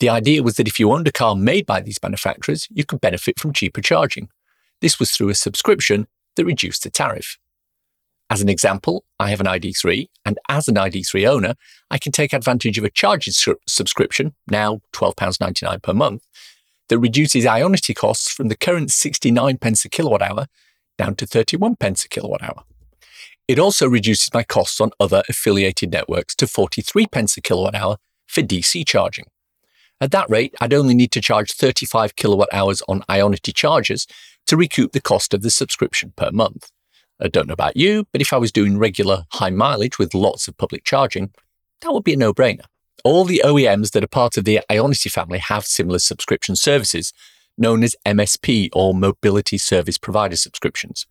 The 0.00 0.08
idea 0.08 0.42
was 0.42 0.56
that 0.56 0.66
if 0.66 0.80
you 0.80 0.90
owned 0.90 1.06
a 1.06 1.12
car 1.12 1.36
made 1.36 1.66
by 1.66 1.80
these 1.80 2.02
manufacturers, 2.02 2.66
you 2.70 2.84
could 2.84 3.00
benefit 3.00 3.38
from 3.38 3.52
cheaper 3.52 3.80
charging. 3.80 4.28
This 4.80 4.98
was 4.98 5.12
through 5.12 5.28
a 5.28 5.34
subscription 5.34 6.08
that 6.34 6.44
reduced 6.44 6.82
the 6.82 6.90
tariff. 6.90 7.38
As 8.28 8.40
an 8.40 8.48
example, 8.48 9.04
I 9.20 9.30
have 9.30 9.40
an 9.40 9.46
ID3, 9.46 10.08
and 10.24 10.38
as 10.48 10.66
an 10.66 10.74
ID3 10.74 11.28
owner, 11.28 11.54
I 11.90 11.98
can 11.98 12.12
take 12.12 12.32
advantage 12.32 12.78
of 12.78 12.84
a 12.84 12.90
charging 12.90 13.32
su- 13.32 13.58
subscription, 13.68 14.34
now 14.48 14.80
£12.99 14.94 15.82
per 15.82 15.92
month, 15.92 16.26
that 16.92 16.98
reduces 16.98 17.46
Ionity 17.46 17.96
costs 17.96 18.30
from 18.30 18.48
the 18.48 18.54
current 18.54 18.90
69 18.90 19.56
pence 19.56 19.82
a 19.86 19.88
kilowatt 19.88 20.20
hour 20.20 20.46
down 20.98 21.14
to 21.14 21.26
31 21.26 21.76
pence 21.76 22.04
a 22.04 22.08
kilowatt 22.10 22.42
hour. 22.42 22.64
It 23.48 23.58
also 23.58 23.88
reduces 23.88 24.34
my 24.34 24.42
costs 24.42 24.78
on 24.78 24.90
other 25.00 25.22
affiliated 25.26 25.90
networks 25.90 26.34
to 26.34 26.46
43 26.46 27.06
pence 27.06 27.34
a 27.38 27.40
kilowatt 27.40 27.74
hour 27.74 27.96
for 28.26 28.42
DC 28.42 28.86
charging. 28.86 29.24
At 30.02 30.10
that 30.10 30.28
rate, 30.28 30.54
I'd 30.60 30.74
only 30.74 30.94
need 30.94 31.12
to 31.12 31.22
charge 31.22 31.52
35 31.52 32.14
kilowatt 32.14 32.50
hours 32.52 32.82
on 32.86 33.00
Ionity 33.08 33.54
chargers 33.54 34.06
to 34.46 34.58
recoup 34.58 34.92
the 34.92 35.00
cost 35.00 35.32
of 35.32 35.40
the 35.40 35.48
subscription 35.48 36.12
per 36.14 36.30
month. 36.30 36.70
I 37.18 37.28
don't 37.28 37.46
know 37.46 37.54
about 37.54 37.74
you, 37.74 38.04
but 38.12 38.20
if 38.20 38.34
I 38.34 38.36
was 38.36 38.52
doing 38.52 38.76
regular 38.76 39.24
high 39.32 39.48
mileage 39.48 39.98
with 39.98 40.12
lots 40.12 40.46
of 40.46 40.58
public 40.58 40.84
charging, 40.84 41.32
that 41.80 41.94
would 41.94 42.04
be 42.04 42.12
a 42.12 42.18
no 42.18 42.34
brainer. 42.34 42.66
All 43.04 43.24
the 43.24 43.42
OEMs 43.44 43.90
that 43.92 44.04
are 44.04 44.08
part 44.08 44.36
of 44.36 44.44
the 44.44 44.60
Ionity 44.70 45.10
family 45.10 45.38
have 45.38 45.66
similar 45.66 45.98
subscription 45.98 46.56
services, 46.56 47.12
known 47.58 47.82
as 47.82 47.96
MSP 48.06 48.70
or 48.72 48.94
Mobility 48.94 49.58
Service 49.58 49.98
Provider 49.98 50.36
subscriptions. 50.36 51.06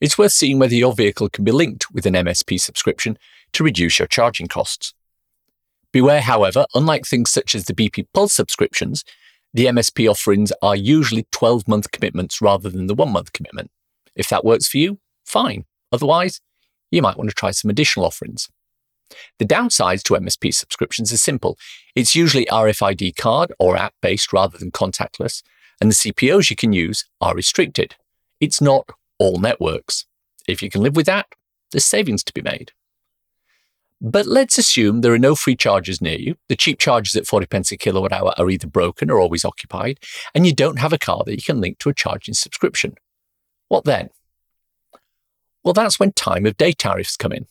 It's 0.00 0.18
worth 0.18 0.32
seeing 0.32 0.58
whether 0.58 0.74
your 0.74 0.94
vehicle 0.94 1.28
can 1.28 1.44
be 1.44 1.52
linked 1.52 1.92
with 1.92 2.06
an 2.06 2.14
MSP 2.14 2.60
subscription 2.60 3.18
to 3.52 3.62
reduce 3.62 3.98
your 3.98 4.08
charging 4.08 4.48
costs. 4.48 4.94
Beware, 5.92 6.22
however, 6.22 6.66
unlike 6.74 7.06
things 7.06 7.30
such 7.30 7.54
as 7.54 7.66
the 7.66 7.74
BP 7.74 8.06
Pulse 8.14 8.32
subscriptions, 8.32 9.04
the 9.54 9.66
MSP 9.66 10.10
offerings 10.10 10.50
are 10.62 10.74
usually 10.74 11.26
12 11.30 11.68
month 11.68 11.90
commitments 11.90 12.40
rather 12.40 12.70
than 12.70 12.86
the 12.86 12.94
one 12.94 13.12
month 13.12 13.32
commitment. 13.32 13.70
If 14.16 14.28
that 14.30 14.44
works 14.44 14.66
for 14.66 14.78
you, 14.78 14.98
fine. 15.24 15.66
Otherwise, 15.92 16.40
you 16.90 17.02
might 17.02 17.18
want 17.18 17.28
to 17.28 17.34
try 17.34 17.50
some 17.50 17.70
additional 17.70 18.06
offerings. 18.06 18.48
The 19.38 19.44
downsides 19.44 20.02
to 20.04 20.14
MSP 20.14 20.54
subscriptions 20.54 21.12
are 21.12 21.18
simple. 21.18 21.58
It's 21.94 22.14
usually 22.14 22.46
RFID 22.46 23.16
card 23.16 23.52
or 23.58 23.76
app 23.76 23.94
based 24.02 24.32
rather 24.32 24.58
than 24.58 24.70
contactless, 24.70 25.42
and 25.80 25.90
the 25.90 25.94
CPOs 25.94 26.50
you 26.50 26.56
can 26.56 26.72
use 26.72 27.04
are 27.20 27.34
restricted. 27.34 27.96
It's 28.40 28.60
not 28.60 28.88
all 29.18 29.38
networks. 29.38 30.06
If 30.48 30.62
you 30.62 30.70
can 30.70 30.82
live 30.82 30.96
with 30.96 31.06
that, 31.06 31.26
there's 31.70 31.84
savings 31.84 32.24
to 32.24 32.32
be 32.32 32.42
made. 32.42 32.72
But 34.04 34.26
let's 34.26 34.58
assume 34.58 35.00
there 35.00 35.12
are 35.12 35.18
no 35.18 35.36
free 35.36 35.54
chargers 35.54 36.02
near 36.02 36.18
you. 36.18 36.34
The 36.48 36.56
cheap 36.56 36.80
chargers 36.80 37.14
at 37.14 37.26
40 37.26 37.46
pence 37.46 37.70
a 37.70 37.76
kilowatt 37.76 38.12
hour 38.12 38.34
are 38.36 38.50
either 38.50 38.66
broken 38.66 39.10
or 39.10 39.20
always 39.20 39.44
occupied, 39.44 40.00
and 40.34 40.44
you 40.44 40.52
don't 40.52 40.80
have 40.80 40.92
a 40.92 40.98
car 40.98 41.22
that 41.24 41.36
you 41.36 41.42
can 41.42 41.60
link 41.60 41.78
to 41.78 41.88
a 41.88 41.94
charging 41.94 42.34
subscription. 42.34 42.94
What 43.68 43.84
then? 43.84 44.10
Well, 45.62 45.72
that's 45.72 46.00
when 46.00 46.12
time 46.12 46.46
of 46.46 46.56
day 46.56 46.72
tariffs 46.72 47.16
come 47.16 47.32
in. 47.32 47.46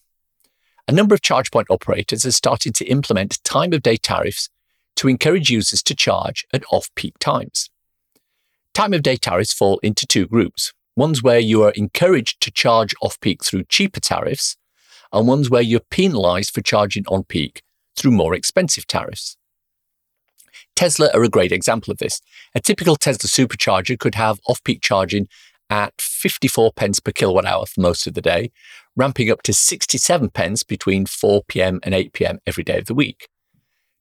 A 0.88 0.92
number 0.92 1.16
of 1.16 1.22
charge 1.22 1.52
point 1.52 1.68
operators 1.70 2.26
are 2.26 2.32
starting 2.32 2.74
to 2.74 2.86
implement 2.86 3.44
time 3.44 3.74
of 3.74 3.84
day 3.84 3.98
tariffs 3.98 4.50
to 4.98 5.08
encourage 5.08 5.50
users 5.50 5.82
to 5.84 5.96
charge 5.96 6.46
at 6.54 6.64
off 6.72 6.90
peak 6.96 7.18
times. 7.20 7.70
Time 8.74 8.94
of 8.94 9.04
day 9.04 9.16
tariffs 9.16 9.54
fall 9.54 9.80
into 9.80 10.06
two 10.06 10.28
groups 10.28 10.74
ones 10.96 11.24
where 11.24 11.40
you 11.40 11.64
are 11.64 11.72
encouraged 11.72 12.42
to 12.42 12.52
charge 12.52 12.94
off 13.02 13.20
peak 13.22 13.44
through 13.44 13.64
cheaper 13.64 14.00
tariffs, 14.00 14.58
and 15.14 15.28
ones 15.28 15.50
where 15.50 15.62
you're 15.62 15.80
penalized 15.90 16.54
for 16.54 16.62
charging 16.62 17.06
on 17.08 17.24
peak 17.24 17.64
through 17.96 18.12
more 18.12 18.34
expensive 18.34 18.86
tariffs. 18.88 19.38
Tesla 20.76 21.10
are 21.14 21.24
a 21.24 21.30
great 21.30 21.52
example 21.52 21.92
of 21.92 21.98
this. 21.98 22.22
A 22.56 22.60
typical 22.60 22.96
Tesla 22.96 23.30
supercharger 23.30 23.98
could 23.98 24.16
have 24.16 24.40
off 24.48 24.64
peak 24.64 24.82
charging 24.82 25.28
at 25.70 25.94
54 26.00 26.74
pence 26.74 27.00
per 27.00 27.12
kilowatt 27.12 27.46
hour 27.46 27.66
for 27.66 27.82
most 27.82 28.06
of 28.06 28.14
the 28.14 28.22
day, 28.22 28.52
ramping 28.96 29.30
up 29.30 29.42
to 29.44 29.54
67 29.54 30.30
pence 30.30 30.64
between 30.64 31.06
4 31.06 31.44
pm 31.48 31.80
and 31.84 31.94
8 31.94 32.14
pm 32.14 32.40
every 32.46 32.64
day 32.64 32.78
of 32.78 32.86
the 32.86 32.94
week. 32.94 33.30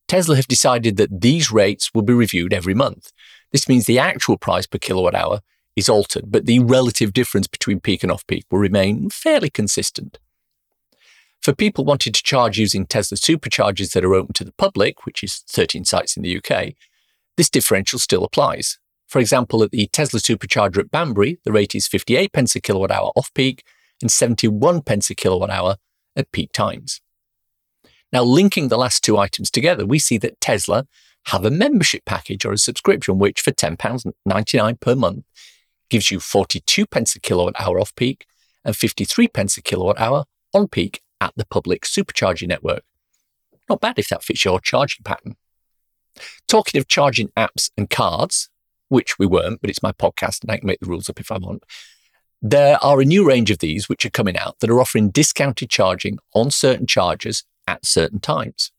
Tesla 0.08 0.36
have 0.36 0.48
decided 0.48 0.96
that 0.96 1.20
these 1.20 1.52
rates 1.52 1.90
will 1.94 2.02
be 2.02 2.12
reviewed 2.12 2.52
every 2.52 2.74
month. 2.74 3.12
This 3.52 3.68
means 3.68 3.86
the 3.86 3.98
actual 3.98 4.36
price 4.36 4.66
per 4.66 4.78
kilowatt 4.78 5.14
hour 5.14 5.40
is 5.76 5.88
altered, 5.88 6.32
but 6.32 6.46
the 6.46 6.58
relative 6.58 7.12
difference 7.12 7.46
between 7.46 7.80
peak 7.80 8.02
and 8.02 8.10
off 8.10 8.26
peak 8.26 8.44
will 8.50 8.58
remain 8.58 9.08
fairly 9.10 9.50
consistent. 9.50 10.18
For 11.40 11.54
people 11.54 11.84
wanting 11.84 12.12
to 12.12 12.22
charge 12.22 12.58
using 12.58 12.86
Tesla 12.86 13.16
superchargers 13.16 13.92
that 13.92 14.04
are 14.04 14.14
open 14.14 14.34
to 14.34 14.44
the 14.44 14.52
public, 14.52 15.06
which 15.06 15.22
is 15.22 15.44
13 15.48 15.84
sites 15.84 16.16
in 16.16 16.22
the 16.22 16.36
UK, 16.36 16.74
this 17.36 17.48
differential 17.48 17.98
still 17.98 18.24
applies. 18.24 18.78
For 19.06 19.18
example, 19.18 19.62
at 19.62 19.70
the 19.70 19.86
Tesla 19.92 20.20
supercharger 20.20 20.78
at 20.78 20.90
Banbury, 20.90 21.38
the 21.44 21.52
rate 21.52 21.74
is 21.74 21.88
58 21.88 22.32
pence 22.32 22.54
a 22.54 22.60
kilowatt 22.60 22.90
hour 22.90 23.10
off 23.16 23.32
peak 23.32 23.64
and 24.00 24.10
71 24.10 24.82
pence 24.82 25.10
a 25.10 25.14
kilowatt 25.14 25.50
hour 25.50 25.76
at 26.16 26.32
peak 26.32 26.52
times. 26.52 27.00
Now, 28.12 28.24
linking 28.24 28.68
the 28.68 28.78
last 28.78 29.04
two 29.04 29.18
items 29.18 29.50
together, 29.50 29.86
we 29.86 29.98
see 29.98 30.18
that 30.18 30.40
Tesla 30.40 30.86
have 31.26 31.44
a 31.44 31.50
membership 31.50 32.04
package 32.04 32.44
or 32.44 32.52
a 32.52 32.58
subscription, 32.58 33.18
which 33.18 33.40
for 33.40 33.52
£10.99 33.52 34.80
per 34.80 34.94
month 34.94 35.24
gives 35.88 36.10
you 36.10 36.20
42 36.20 36.86
pence 36.86 37.14
a 37.14 37.20
kilowatt 37.20 37.60
hour 37.60 37.78
off 37.78 37.94
peak 37.94 38.26
and 38.64 38.76
53 38.76 39.28
pence 39.28 39.56
a 39.56 39.62
kilowatt 39.62 40.00
hour 40.00 40.24
on 40.52 40.68
peak 40.68 41.02
at 41.20 41.32
the 41.36 41.46
public 41.46 41.82
supercharging 41.82 42.48
network. 42.48 42.82
Not 43.68 43.80
bad 43.80 43.98
if 43.98 44.08
that 44.08 44.24
fits 44.24 44.44
your 44.44 44.60
charging 44.60 45.04
pattern. 45.04 45.36
Talking 46.48 46.80
of 46.80 46.88
charging 46.88 47.28
apps 47.36 47.70
and 47.76 47.88
cards, 47.88 48.48
which 48.88 49.18
we 49.18 49.26
weren't, 49.26 49.60
but 49.60 49.70
it's 49.70 49.82
my 49.82 49.92
podcast 49.92 50.42
and 50.42 50.50
I 50.50 50.56
can 50.56 50.66
make 50.66 50.80
the 50.80 50.88
rules 50.88 51.08
up 51.08 51.20
if 51.20 51.30
I 51.30 51.38
want. 51.38 51.62
There 52.42 52.82
are 52.82 53.00
a 53.00 53.04
new 53.04 53.26
range 53.26 53.50
of 53.50 53.58
these 53.58 53.88
which 53.88 54.06
are 54.06 54.10
coming 54.10 54.36
out 54.36 54.60
that 54.60 54.70
are 54.70 54.80
offering 54.80 55.10
discounted 55.10 55.68
charging 55.68 56.18
on 56.34 56.50
certain 56.50 56.86
chargers 56.86 57.44
at 57.66 57.84
certain 57.84 58.18
times. 58.18 58.72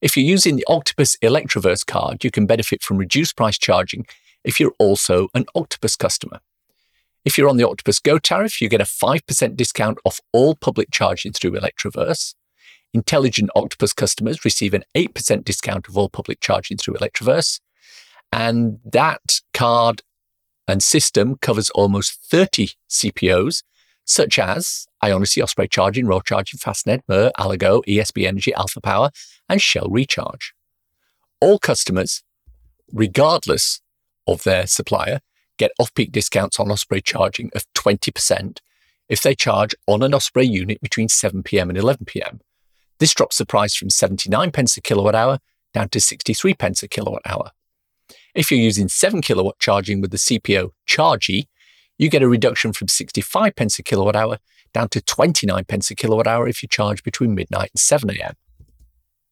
If 0.00 0.16
you're 0.16 0.26
using 0.26 0.56
the 0.56 0.66
Octopus 0.66 1.16
Electroverse 1.22 1.86
card, 1.86 2.24
you 2.24 2.30
can 2.32 2.46
benefit 2.46 2.82
from 2.82 2.96
reduced 2.96 3.36
price 3.36 3.58
charging 3.58 4.06
if 4.42 4.58
you're 4.58 4.74
also 4.78 5.28
an 5.34 5.44
Octopus 5.54 5.94
customer. 5.94 6.40
If 7.24 7.36
you're 7.36 7.48
on 7.48 7.58
the 7.58 7.68
Octopus 7.68 8.00
Go 8.00 8.18
tariff, 8.18 8.60
you 8.60 8.68
get 8.68 8.80
a 8.80 8.84
5% 8.84 9.56
discount 9.56 9.98
off 10.04 10.20
all 10.32 10.56
public 10.56 10.90
charging 10.90 11.32
through 11.32 11.52
Electroverse. 11.52 12.34
Intelligent 12.92 13.50
Octopus 13.54 13.92
customers 13.92 14.44
receive 14.44 14.74
an 14.74 14.84
8% 14.96 15.44
discount 15.44 15.86
of 15.86 15.96
all 15.96 16.08
public 16.08 16.40
charging 16.40 16.76
through 16.76 16.94
Electroverse. 16.94 17.60
And 18.32 18.80
that 18.84 19.40
card 19.52 20.02
and 20.70 20.82
system 20.82 21.36
covers 21.36 21.68
almost 21.70 22.18
30 22.30 22.70
CPOs, 22.88 23.62
such 24.04 24.38
as 24.38 24.86
Ionity, 25.02 25.42
Osprey 25.42 25.68
Charging, 25.68 26.06
Royal 26.06 26.20
Charging, 26.20 26.58
Fastned, 26.58 27.02
Mer, 27.08 27.32
Allego, 27.38 27.82
ESB 27.86 28.26
Energy, 28.26 28.54
Alpha 28.54 28.80
Power, 28.80 29.10
and 29.48 29.60
Shell 29.60 29.88
Recharge. 29.90 30.54
All 31.40 31.58
customers, 31.58 32.22
regardless 32.92 33.80
of 34.26 34.44
their 34.44 34.66
supplier, 34.66 35.20
get 35.58 35.72
off 35.78 35.92
peak 35.94 36.12
discounts 36.12 36.60
on 36.60 36.70
Osprey 36.70 37.00
charging 37.00 37.50
of 37.54 37.64
20% 37.74 38.58
if 39.08 39.22
they 39.22 39.34
charge 39.34 39.74
on 39.86 40.02
an 40.02 40.14
Osprey 40.14 40.46
unit 40.46 40.80
between 40.80 41.08
7 41.08 41.42
pm 41.42 41.68
and 41.68 41.78
11 41.78 42.06
pm. 42.06 42.40
This 43.00 43.12
drops 43.12 43.38
the 43.38 43.46
price 43.46 43.74
from 43.74 43.90
79 43.90 44.52
pence 44.52 44.76
a 44.76 44.80
kilowatt 44.80 45.14
hour 45.14 45.40
down 45.74 45.88
to 45.88 46.00
63 46.00 46.54
pence 46.54 46.82
a 46.82 46.88
kilowatt 46.88 47.22
hour. 47.26 47.50
If 48.34 48.50
you're 48.50 48.60
using 48.60 48.88
7 48.88 49.22
kilowatt 49.22 49.58
charging 49.58 50.00
with 50.00 50.10
the 50.10 50.16
CPO 50.16 50.70
Chargy, 50.88 51.46
you 51.98 52.08
get 52.08 52.22
a 52.22 52.28
reduction 52.28 52.72
from 52.72 52.88
65 52.88 53.54
pence 53.56 53.78
a 53.78 53.82
kilowatt 53.82 54.16
hour 54.16 54.38
down 54.72 54.88
to 54.90 55.00
29 55.00 55.64
pence 55.64 55.90
a 55.90 55.94
kilowatt 55.94 56.26
hour 56.26 56.48
if 56.48 56.62
you 56.62 56.68
charge 56.68 57.02
between 57.02 57.34
midnight 57.34 57.70
and 57.74 57.80
7 57.80 58.08
a.m. 58.10 58.34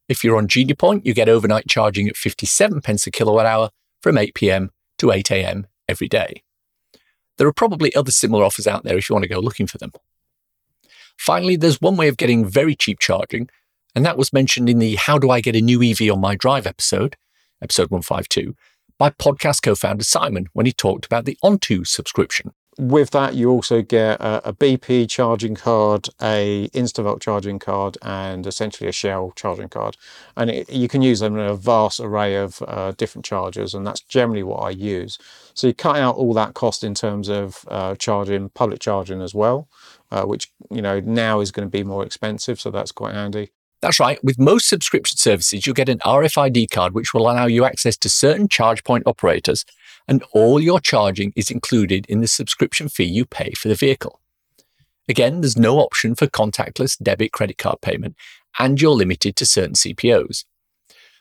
If 0.09 0.25
you're 0.25 0.37
on 0.37 0.49
GeniePoint, 0.49 1.05
you 1.05 1.15
get 1.15 1.29
overnight 1.29 1.69
charging 1.69 2.09
at 2.09 2.17
57 2.17 2.81
pence 2.81 3.07
a 3.07 3.11
kilowatt 3.11 3.47
hour 3.47 3.71
from 4.03 4.19
8 4.19 4.35
p.m. 4.35 4.71
to 4.99 5.13
8 5.13 5.31
a.m. 5.31 5.67
every 5.89 6.09
day. 6.09 6.43
There 7.37 7.47
are 7.47 7.53
probably 7.53 7.95
other 7.95 8.11
similar 8.11 8.45
offers 8.45 8.67
out 8.67 8.85
there 8.85 8.99
if 8.99 9.09
you 9.09 9.15
want 9.15 9.25
to 9.25 9.29
go 9.29 9.39
looking 9.39 9.67
for 9.67 9.79
them. 9.79 9.93
Finally, 11.19 11.57
there's 11.57 11.81
one 11.81 11.97
way 11.97 12.09
of 12.09 12.17
getting 12.17 12.45
very 12.45 12.75
cheap 12.75 12.99
charging, 13.01 13.49
and 13.95 14.05
that 14.05 14.17
was 14.17 14.33
mentioned 14.33 14.69
in 14.69 14.79
the 14.79 14.97
How 14.97 15.19
Do 15.19 15.31
I 15.31 15.41
Get 15.41 15.57
a 15.57 15.61
New 15.61 15.83
EV 15.83 16.11
on 16.13 16.21
My 16.21 16.37
Drive 16.37 16.67
episode, 16.67 17.17
episode 17.63 17.91
152, 17.91 18.55
by 18.99 19.11
podcast 19.11 19.63
co 19.63 19.75
founder 19.75 20.05
Simon 20.05 20.49
when 20.53 20.67
he 20.67 20.73
talked 20.73 21.07
about 21.07 21.25
the 21.25 21.39
Onto 21.43 21.85
subscription 21.85 22.53
with 22.79 23.11
that, 23.11 23.35
you 23.35 23.51
also 23.51 23.83
get 23.83 24.21
a, 24.21 24.51
a, 24.51 24.53
BP 24.53 25.11
charging 25.11 25.57
card, 25.57 26.09
a 26.23 26.69
Instavolt 26.73 27.21
charging 27.21 27.59
card, 27.59 27.99
and 28.03 28.47
essentially 28.47 28.89
a 28.89 28.93
Shell 28.93 29.33
charging 29.35 29.69
card. 29.69 29.97
And 30.37 30.49
it, 30.49 30.71
you 30.71 30.87
can 30.87 31.03
use 31.03 31.19
them 31.19 31.37
in 31.37 31.45
a 31.45 31.57
vast 31.57 31.99
array 31.99 32.37
of 32.37 32.63
uh, 32.67 32.93
different 32.93 33.25
chargers, 33.25 33.75
and 33.75 33.85
that's 33.85 34.01
generally 34.01 34.45
what 34.45 34.59
I 34.59 34.71
use. 34.71 35.19
So 35.55 35.67
you 35.67 35.75
cut 35.75 35.97
out 35.97 36.15
all 36.15 36.33
that 36.35 36.55
cost 36.55 36.85
in 36.85 36.95
terms 36.95 37.29
of 37.29 37.65
uh, 37.67 37.97
charging, 37.97 38.49
public 38.51 38.79
charging 38.79 39.23
as 39.23 39.35
well, 39.35 39.69
uh, 40.13 40.23
which 40.23 40.53
you 40.71 40.81
know 40.81 41.01
now 41.01 41.41
is 41.41 41.51
going 41.51 41.67
to 41.67 41.71
be 41.71 41.83
more 41.83 42.05
expensive, 42.07 42.61
so 42.61 42.71
that's 42.71 42.93
quite 42.93 43.15
handy. 43.15 43.51
That's 43.81 44.01
right. 44.01 44.23
With 44.25 44.39
most 44.39 44.69
subscription 44.69 45.19
services, 45.19 45.67
you'll 45.67 45.75
get 45.75 45.89
an 45.89 46.01
RFID 46.01 46.71
card 46.71 46.95
which 46.95 47.15
will 47.15 47.31
allow 47.31 47.47
you 47.47 47.65
access 47.65 47.97
to 47.99 48.09
certain 48.09 48.49
charge 48.49 48.83
point 48.83 49.05
operators 49.07 49.65
and 50.09 50.25
all 50.33 50.59
your 50.59 50.81
charging 50.81 51.33
is 51.37 51.51
included 51.51 52.07
in 52.09 52.21
the 52.21 52.27
subscription 52.27 52.89
fee 52.89 53.05
you 53.05 53.27
pay 53.27 53.53
for 53.53 53.69
the 53.69 53.75
vehicle. 53.75 54.21
Again, 55.09 55.43
there's 55.43 55.57
no 55.57 55.79
option 55.79 56.15
for 56.15 56.27
contactless 56.27 57.01
debit 57.01 57.33
credit 57.33 57.59
card 57.59 57.81
payment, 57.83 58.17
and 58.59 58.81
you're 58.81 58.91
limited 58.93 59.37
to 59.37 59.47
certain 59.47 59.75
CPOs. 59.75 60.45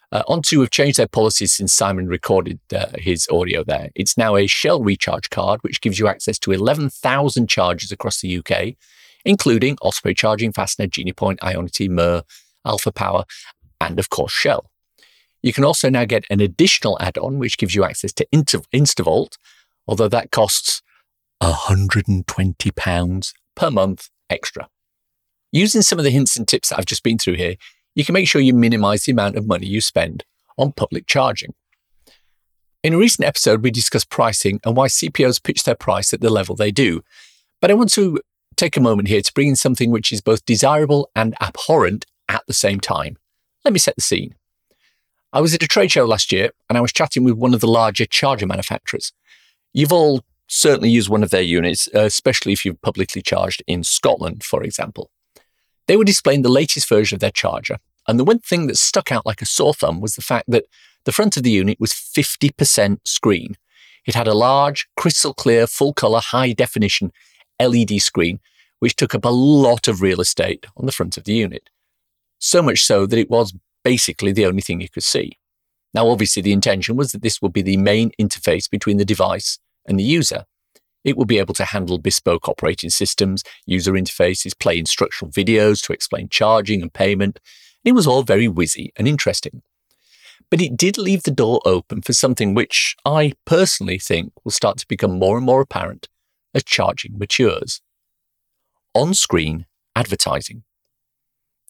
Uh, 0.10 0.24
Onto 0.26 0.62
have 0.62 0.70
changed 0.70 0.98
their 0.98 1.08
policies 1.08 1.54
since 1.54 1.74
Simon 1.74 2.08
recorded 2.08 2.60
uh, 2.74 2.88
his 2.96 3.28
audio 3.30 3.64
there. 3.66 3.90
It's 3.94 4.18
now 4.18 4.38
a 4.38 4.48
Shell 4.48 4.82
recharge 4.82 5.30
card, 5.30 5.62
which 5.64 5.82
gives 5.82 6.00
you 6.00 6.08
access 6.08 6.40
to 6.40 6.54
11,000 6.54 7.50
chargers 7.50 7.92
across 7.92 8.22
the 8.22 8.38
UK, 8.38 8.76
including 9.26 9.78
Osprey 9.82 10.14
Charging, 10.14 10.54
Fastned, 10.54 10.92
GeniePoint, 10.92 11.40
Ionity, 11.40 11.90
Mer, 11.90 12.24
Alpha 12.68 12.92
Power, 12.92 13.24
and 13.82 14.00
of 14.00 14.10
course 14.10 14.32
Shell. 14.32 14.70
You 15.42 15.54
can 15.54 15.64
also 15.64 15.90
now 15.90 16.06
get 16.06 16.26
an 16.30 16.42
additional 16.42 16.98
add 17.00 17.18
on, 17.18 17.40
which 17.40 17.58
gives 17.58 17.76
you 17.76 17.84
access 17.84 18.12
to 18.14 18.28
Instavolt, 18.34 19.38
although 19.88 20.10
that 20.10 20.32
costs 20.32 20.82
£120 21.42 23.34
per 23.56 23.72
month 23.72 24.10
extra. 24.30 24.68
Using 25.52 25.82
some 25.82 26.00
of 26.00 26.06
the 26.06 26.12
hints 26.12 26.36
and 26.36 26.48
tips 26.48 26.70
that 26.70 26.80
I've 26.80 26.86
just 26.86 27.04
been 27.04 27.18
through 27.18 27.36
here, 27.36 27.56
you 27.96 28.04
can 28.04 28.14
make 28.14 28.28
sure 28.28 28.42
you 28.42 28.54
minimize 28.54 29.04
the 29.04 29.12
amount 29.12 29.38
of 29.38 29.48
money 29.48 29.68
you 29.68 29.82
spend 29.82 30.24
on 30.58 30.72
public 30.72 31.08
charging. 31.08 31.54
In 32.84 32.94
a 32.94 32.98
recent 32.98 33.28
episode, 33.28 33.64
we 33.64 33.72
discussed 33.72 34.10
pricing 34.10 34.60
and 34.64 34.76
why 34.76 34.88
CPOs 34.88 35.42
pitch 35.42 35.64
their 35.64 35.76
price 35.76 36.14
at 36.14 36.22
the 36.22 36.30
level 36.30 36.56
they 36.56 36.72
do. 36.72 37.02
But 37.60 37.72
I 37.72 37.74
want 37.74 37.92
to 37.94 38.20
take 38.56 38.78
a 38.78 38.82
moment 38.82 39.08
here 39.08 39.22
to 39.22 39.34
bring 39.34 39.48
in 39.50 39.56
something 39.56 39.92
which 39.92 40.12
is 40.12 40.22
both 40.22 40.46
desirable 40.46 41.10
and 41.16 41.36
abhorrent 41.42 42.06
at 42.30 42.44
the 42.48 42.54
same 42.54 42.80
time. 42.80 43.18
Let 43.64 43.74
me 43.74 43.80
set 43.80 43.96
the 43.96 44.02
scene. 44.02 44.36
I 45.34 45.42
was 45.42 45.54
at 45.54 45.64
a 45.64 45.68
trade 45.68 45.92
show 45.92 46.06
last 46.06 46.32
year 46.32 46.52
and 46.70 46.78
I 46.78 46.82
was 46.82 46.94
chatting 46.94 47.24
with 47.24 47.36
one 47.36 47.54
of 47.54 47.60
the 47.60 47.68
larger 47.68 48.06
charger 48.06 48.48
manufacturers. 48.48 49.12
You've 49.74 49.94
all 49.94 50.22
certainly 50.48 50.90
used 50.90 51.10
one 51.10 51.24
of 51.24 51.30
their 51.30 51.42
units, 51.42 51.90
uh, 51.94 52.00
especially 52.00 52.54
if 52.54 52.66
you've 52.66 52.82
publicly 52.82 53.22
charged 53.22 53.62
in 53.68 53.84
Scotland, 53.84 54.44
for 54.44 54.64
example. 54.64 55.12
They 55.88 55.98
were 55.98 56.04
displaying 56.04 56.42
the 56.42 56.50
latest 56.50 56.88
version 56.90 57.16
of 57.16 57.20
their 57.20 57.32
charger, 57.32 57.78
and 58.08 58.20
the 58.20 58.24
one 58.24 58.40
thing 58.40 58.68
that 58.68 58.78
stuck 58.78 59.12
out 59.12 59.26
like 59.26 59.42
a 59.42 59.46
sore 59.46 59.74
thumb 59.74 60.00
was 60.02 60.16
the 60.16 60.22
fact 60.22 60.46
that 60.50 60.66
the 61.06 61.12
front 61.12 61.38
of 61.38 61.44
the 61.44 61.52
unit 61.52 61.80
was 61.80 61.94
50% 61.94 63.00
screen. 63.06 63.56
It 64.06 64.16
had 64.16 64.28
a 64.28 64.34
large, 64.34 64.88
crystal 64.96 65.34
clear, 65.34 65.68
full 65.68 65.94
color, 65.94 66.20
high 66.22 66.54
definition 66.54 67.12
LED 67.60 68.02
screen, 68.02 68.40
which 68.80 68.96
took 68.96 69.14
up 69.14 69.26
a 69.26 69.30
lot 69.30 69.88
of 69.88 70.02
real 70.02 70.22
estate 70.22 70.66
on 70.78 70.86
the 70.86 70.92
front 70.92 71.18
of 71.18 71.26
the 71.26 71.34
unit. 71.34 71.70
So 72.40 72.62
much 72.62 72.84
so 72.84 73.06
that 73.06 73.20
it 73.20 73.30
was 73.30 73.54
basically 73.84 74.32
the 74.32 74.46
only 74.46 74.62
thing 74.62 74.82
you 74.82 74.90
could 74.90 75.04
see. 75.04 75.34
Now, 75.94 76.10
obviously, 76.10 76.42
the 76.42 76.52
intention 76.52 76.96
was 76.96 77.12
that 77.12 77.22
this 77.22 77.42
would 77.42 77.54
be 77.54 77.62
the 77.62 77.78
main 77.78 78.12
interface 78.20 78.70
between 78.70 78.98
the 78.98 79.06
device 79.06 79.60
and 79.88 80.00
the 80.00 80.04
user. 80.04 80.46
It 81.04 81.16
will 81.16 81.26
be 81.26 81.40
able 81.40 81.54
to 81.56 81.66
handle 81.66 81.98
bespoke 81.98 82.50
operating 82.50 82.90
systems, 82.90 83.44
user 83.66 83.94
interfaces, 83.94 84.60
play 84.60 84.78
instructional 84.78 85.32
videos 85.32 85.82
to 85.86 85.94
explain 85.94 86.28
charging 86.30 86.82
and 86.82 86.94
payment. 86.94 87.40
It 87.86 87.94
was 87.94 88.06
all 88.06 88.24
very 88.24 88.48
whizzy 88.48 88.90
and 88.98 89.08
interesting. 89.08 89.62
But 90.52 90.62
it 90.62 90.78
did 90.78 90.98
leave 90.98 91.24
the 91.24 91.32
door 91.32 91.62
open 91.66 92.02
for 92.02 92.14
something 92.14 92.54
which 92.54 92.96
I 93.06 93.34
personally 93.46 94.00
think 94.00 94.34
will 94.44 94.52
start 94.52 94.78
to 94.80 94.88
become 94.88 95.18
more 95.18 95.38
and 95.38 95.46
more 95.46 95.62
apparent 95.62 96.10
as 96.54 96.64
charging 96.64 97.18
matures. 97.18 97.82
On 98.94 99.14
screen 99.14 99.66
advertising. 99.96 100.64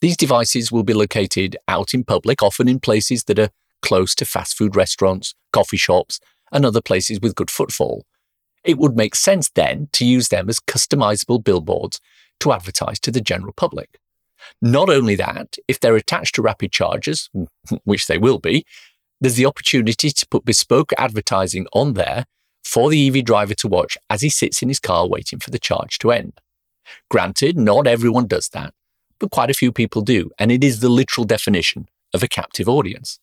These 0.02 0.18
devices 0.18 0.72
will 0.72 0.84
be 0.84 0.94
located 0.94 1.58
out 1.68 1.94
in 1.94 2.04
public, 2.04 2.44
often 2.44 2.68
in 2.68 2.80
places 2.80 3.24
that 3.26 3.40
are 3.40 3.50
close 3.82 4.14
to 4.16 4.26
fast 4.26 4.58
food 4.58 4.76
restaurants, 4.76 5.34
coffee 5.52 5.78
shops, 5.78 6.20
and 6.52 6.66
other 6.66 6.82
places 6.82 7.20
with 7.20 7.36
good 7.36 7.50
footfall. 7.50 8.06
It 8.64 8.78
would 8.78 8.96
make 8.96 9.16
sense 9.16 9.50
then 9.50 9.90
to 9.94 10.06
use 10.06 10.30
them 10.30 10.50
as 10.50 10.60
customizable 10.60 11.44
billboards 11.44 12.00
to 12.42 12.52
advertise 12.52 13.00
to 13.02 13.12
the 13.12 13.22
general 13.22 13.54
public. 13.54 14.00
Not 14.62 14.90
only 14.90 15.16
that, 15.16 15.58
if 15.68 15.80
they're 15.80 15.96
attached 15.96 16.36
to 16.36 16.42
rapid 16.42 16.72
chargers, 16.72 17.30
which 17.84 18.08
they 18.08 18.18
will 18.18 18.40
be, 18.40 18.66
there's 19.20 19.36
the 19.36 19.46
opportunity 19.46 20.12
to 20.12 20.28
put 20.28 20.46
bespoke 20.46 20.94
advertising 20.98 21.66
on 21.74 21.94
there 21.94 22.26
for 22.64 22.90
the 22.90 23.08
EV 23.08 23.26
driver 23.26 23.56
to 23.56 23.68
watch 23.68 23.98
as 24.10 24.22
he 24.22 24.30
sits 24.30 24.62
in 24.62 24.70
his 24.70 24.80
car 24.80 25.08
waiting 25.08 25.40
for 25.40 25.50
the 25.50 25.60
charge 25.60 25.98
to 26.00 26.12
end. 26.12 26.40
Granted, 27.10 27.58
not 27.58 27.88
everyone 27.88 28.28
does 28.28 28.50
that, 28.50 28.74
but 29.20 29.32
quite 29.32 29.50
a 29.50 29.56
few 29.56 29.72
people 29.72 30.02
do, 30.02 30.32
and 30.38 30.52
it 30.52 30.64
is 30.64 30.80
the 30.80 30.90
literal 30.90 31.26
definition 31.26 31.88
of 32.14 32.24
a 32.24 32.28
captive 32.28 32.70
audience. 32.70 33.20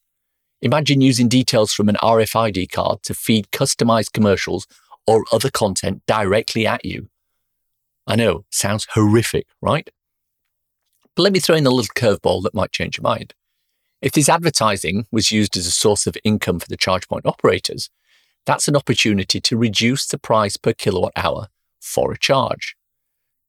Imagine 0.62 1.00
using 1.00 1.28
details 1.28 1.72
from 1.72 1.88
an 1.88 1.96
RFID 1.96 2.70
card 2.70 3.02
to 3.02 3.14
feed 3.14 3.50
customized 3.50 4.12
commercials 4.12 4.66
or 5.06 5.24
other 5.30 5.50
content 5.50 6.02
directly 6.06 6.66
at 6.66 6.84
you. 6.84 7.08
I 8.06 8.16
know, 8.16 8.44
sounds 8.50 8.86
horrific, 8.94 9.46
right? 9.60 9.88
But 11.14 11.22
let 11.22 11.32
me 11.32 11.40
throw 11.40 11.56
in 11.56 11.66
a 11.66 11.70
little 11.70 11.94
curveball 11.94 12.42
that 12.42 12.54
might 12.54 12.72
change 12.72 12.96
your 12.96 13.02
mind. 13.02 13.34
If 14.02 14.12
this 14.12 14.28
advertising 14.28 15.06
was 15.10 15.30
used 15.30 15.56
as 15.56 15.66
a 15.66 15.70
source 15.70 16.06
of 16.06 16.16
income 16.24 16.60
for 16.60 16.68
the 16.68 16.76
charge 16.76 17.08
point 17.08 17.26
operators, 17.26 17.88
that's 18.44 18.68
an 18.68 18.76
opportunity 18.76 19.40
to 19.40 19.56
reduce 19.56 20.06
the 20.06 20.18
price 20.18 20.56
per 20.56 20.72
kilowatt 20.72 21.12
hour 21.16 21.48
for 21.80 22.12
a 22.12 22.18
charge. 22.18 22.76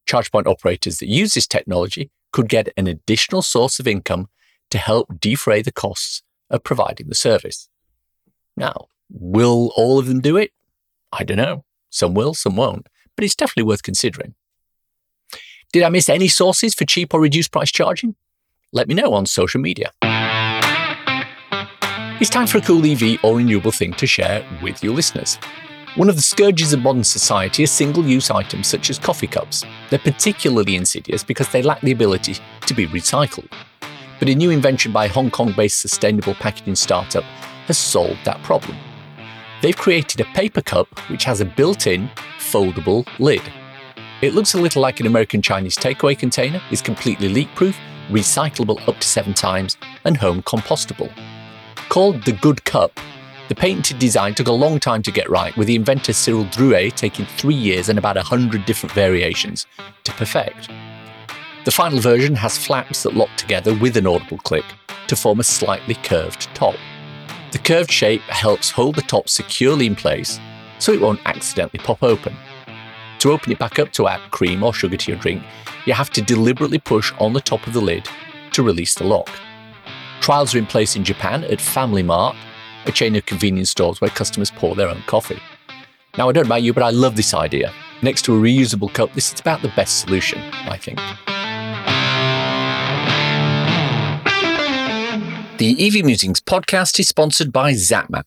Charge 0.06 0.32
point 0.32 0.48
operators 0.48 1.00
that 1.00 1.10
use 1.10 1.34
this 1.34 1.48
technology 1.48 2.12
could 2.36 2.50
get 2.50 2.68
an 2.75 2.86
additional 2.86 3.42
source 3.42 3.80
of 3.80 3.88
income 3.88 4.27
to 4.70 4.77
help 4.77 5.22
defray 5.22 5.62
the 5.62 5.72
costs 5.72 6.22
of 6.50 6.62
providing 6.65 7.08
the 7.08 7.15
service. 7.15 7.70
Now, 8.58 8.88
will 9.10 9.72
all 9.77 10.00
of 10.00 10.08
them 10.08 10.20
do 10.20 10.36
it? 10.36 10.51
I 11.13 11.24
don't 11.24 11.38
know. 11.38 11.63
Some 11.89 12.13
will, 12.13 12.34
some 12.34 12.58
won't, 12.58 12.89
but 13.15 13.24
it's 13.24 13.38
definitely 13.38 13.63
worth 13.63 13.84
considering. 13.84 14.36
Did 15.72 15.84
I 15.84 15.89
miss 15.89 16.10
any 16.10 16.27
sources 16.27 16.75
for 16.75 16.84
cheap 16.84 17.13
or 17.13 17.22
reduced 17.22 17.54
price 17.54 17.72
charging? 17.72 18.15
Let 18.74 18.89
me 18.89 18.96
know 18.96 19.13
on 19.13 19.25
social 19.27 19.62
media. 19.62 19.94
It's 22.20 22.30
time 22.30 22.48
for 22.48 22.58
a 22.58 22.62
cool 22.62 22.86
EV 22.86 23.19
or 23.24 23.38
renewable 23.38 23.71
thing 23.71 23.93
to 23.93 24.06
share 24.06 24.45
with 24.62 24.84
your 24.84 24.93
listeners. 24.93 25.38
One 25.95 26.10
of 26.10 26.17
the 26.17 26.21
scourges 26.21 26.73
of 26.73 26.81
modern 26.81 27.05
society 27.05 27.63
are 27.63 27.67
single 27.67 28.03
use 28.03 28.29
items 28.29 28.67
such 28.67 28.89
as 28.89 28.99
coffee 28.99 29.27
cups. 29.27 29.63
They're 29.89 29.97
particularly 29.97 30.75
insidious 30.75 31.23
because 31.23 31.47
they 31.47 31.62
lack 31.62 31.79
the 31.79 31.93
ability 31.93 32.36
to 32.67 32.73
be 32.73 32.86
recycled. 32.86 33.49
But 34.19 34.27
a 34.27 34.36
new 34.36 34.49
invention 34.49 34.91
by 34.91 35.05
a 35.05 35.10
Hong 35.10 35.31
Kong 35.31 35.53
based 35.55 35.79
sustainable 35.79 36.34
packaging 36.36 36.75
startup 36.75 37.23
has 37.67 37.77
solved 37.77 38.25
that 38.25 38.43
problem. 38.43 38.77
They've 39.62 39.77
created 39.77 40.19
a 40.19 40.25
paper 40.34 40.62
cup 40.62 40.99
which 41.10 41.23
has 41.23 41.39
a 41.39 41.45
built 41.45 41.88
in, 41.88 42.10
foldable 42.39 43.08
lid. 43.17 43.41
It 44.21 44.34
looks 44.34 44.53
a 44.53 44.62
little 44.62 44.81
like 44.81 44.99
an 44.99 45.08
American 45.08 45.41
Chinese 45.41 45.77
takeaway 45.77 46.19
container, 46.19 46.62
is 46.71 46.81
completely 46.81 47.29
leak 47.29 47.55
proof, 47.55 47.77
recyclable 48.10 48.86
up 48.89 48.99
to 48.99 49.08
seven 49.08 49.34
times, 49.34 49.77
and 50.03 50.17
home 50.17 50.43
compostable. 50.43 51.10
Called 51.88 52.21
the 52.25 52.34
Good 52.34 52.65
Cup, 52.65 52.99
the 53.47 53.55
patented 53.55 53.99
design 53.99 54.34
took 54.34 54.47
a 54.47 54.51
long 54.51 54.79
time 54.79 55.03
to 55.03 55.12
get 55.12 55.29
right, 55.29 55.55
with 55.55 55.67
the 55.67 55.75
inventor 55.75 56.13
Cyril 56.13 56.45
Drouet 56.45 56.95
taking 56.95 57.25
three 57.25 57.55
years 57.55 57.89
and 57.89 57.99
about 57.99 58.17
a 58.17 58.23
hundred 58.23 58.65
different 58.65 58.93
variations 58.93 59.67
to 60.03 60.12
perfect. 60.13 60.69
The 61.65 61.71
final 61.71 61.99
version 61.99 62.36
has 62.36 62.58
flaps 62.58 63.03
that 63.03 63.15
lock 63.15 63.29
together 63.38 63.75
with 63.75 63.97
an 63.97 64.08
audible 64.08 64.38
click 64.39 64.65
to 65.08 65.15
form 65.15 65.39
a 65.39 65.43
slightly 65.43 65.95
curved 65.95 66.47
top. 66.55 66.75
The 67.51 67.60
curved 67.60 67.91
shape 67.91 68.21
helps 68.21 68.71
hold 68.71 68.95
the 68.95 69.01
top 69.01 69.29
securely 69.29 69.86
in 69.86 69.95
place 69.95 70.39
so 70.79 70.91
it 70.91 71.01
won't 71.01 71.21
accidentally 71.25 71.79
pop 71.84 72.03
open. 72.03 72.36
To 73.19 73.31
open 73.31 73.51
it 73.51 73.60
back 73.60 73.79
up 73.79 73.91
to 73.93 74.08
add 74.08 74.21
cream 74.31 74.63
or 74.63 74.73
sugar 74.73 74.97
to 74.97 75.12
your 75.12 75.19
drink, 75.19 75.43
you 75.86 75.93
have 75.93 76.10
to 76.12 76.21
deliberately 76.21 76.79
push 76.79 77.13
on 77.19 77.34
the 77.34 77.41
top 77.41 77.65
of 77.65 77.73
the 77.73 77.81
lid 77.81 78.08
to 78.51 78.63
release 78.63 78.93
the 78.93 79.03
lock. 79.03 79.29
Trials 80.21 80.53
are 80.53 80.58
in 80.58 80.65
place 80.65 80.95
in 80.95 81.03
Japan 81.03 81.43
at 81.45 81.62
Family 81.62 82.03
Mart, 82.03 82.36
a 82.88 82.91
chain 82.91 83.15
of 83.15 83.26
convenience 83.26 83.69
stores 83.69 84.02
where 84.02 84.10
customers 84.10 84.52
pour 84.52 84.76
their 84.76 84.89
own 84.89 85.02
coffee. 85.08 85.39
Now, 86.17 86.30
I 86.30 86.32
don't 86.32 86.43
know 86.43 86.50
about 86.50 86.63
you, 86.63 86.74
but 86.74 86.84
I 86.84 86.91
love 86.91 87.15
this 87.15 87.34
idea. 87.34 87.74
Next 88.02 88.24
to 88.26 88.36
a 88.36 88.39
reusable 88.39 88.93
cup, 88.93 89.13
this 89.13 89.34
is 89.34 89.39
about 89.39 89.62
the 89.62 89.69
best 89.69 90.00
solution, 90.00 90.39
I 90.39 90.78
think. 90.78 91.00
The 95.58 95.88
EV 95.88 96.06
Musings 96.06 96.41
podcast 96.41 97.00
is 97.00 97.08
sponsored 97.08 97.52
by 97.52 97.74
ZapMap, 97.74 98.26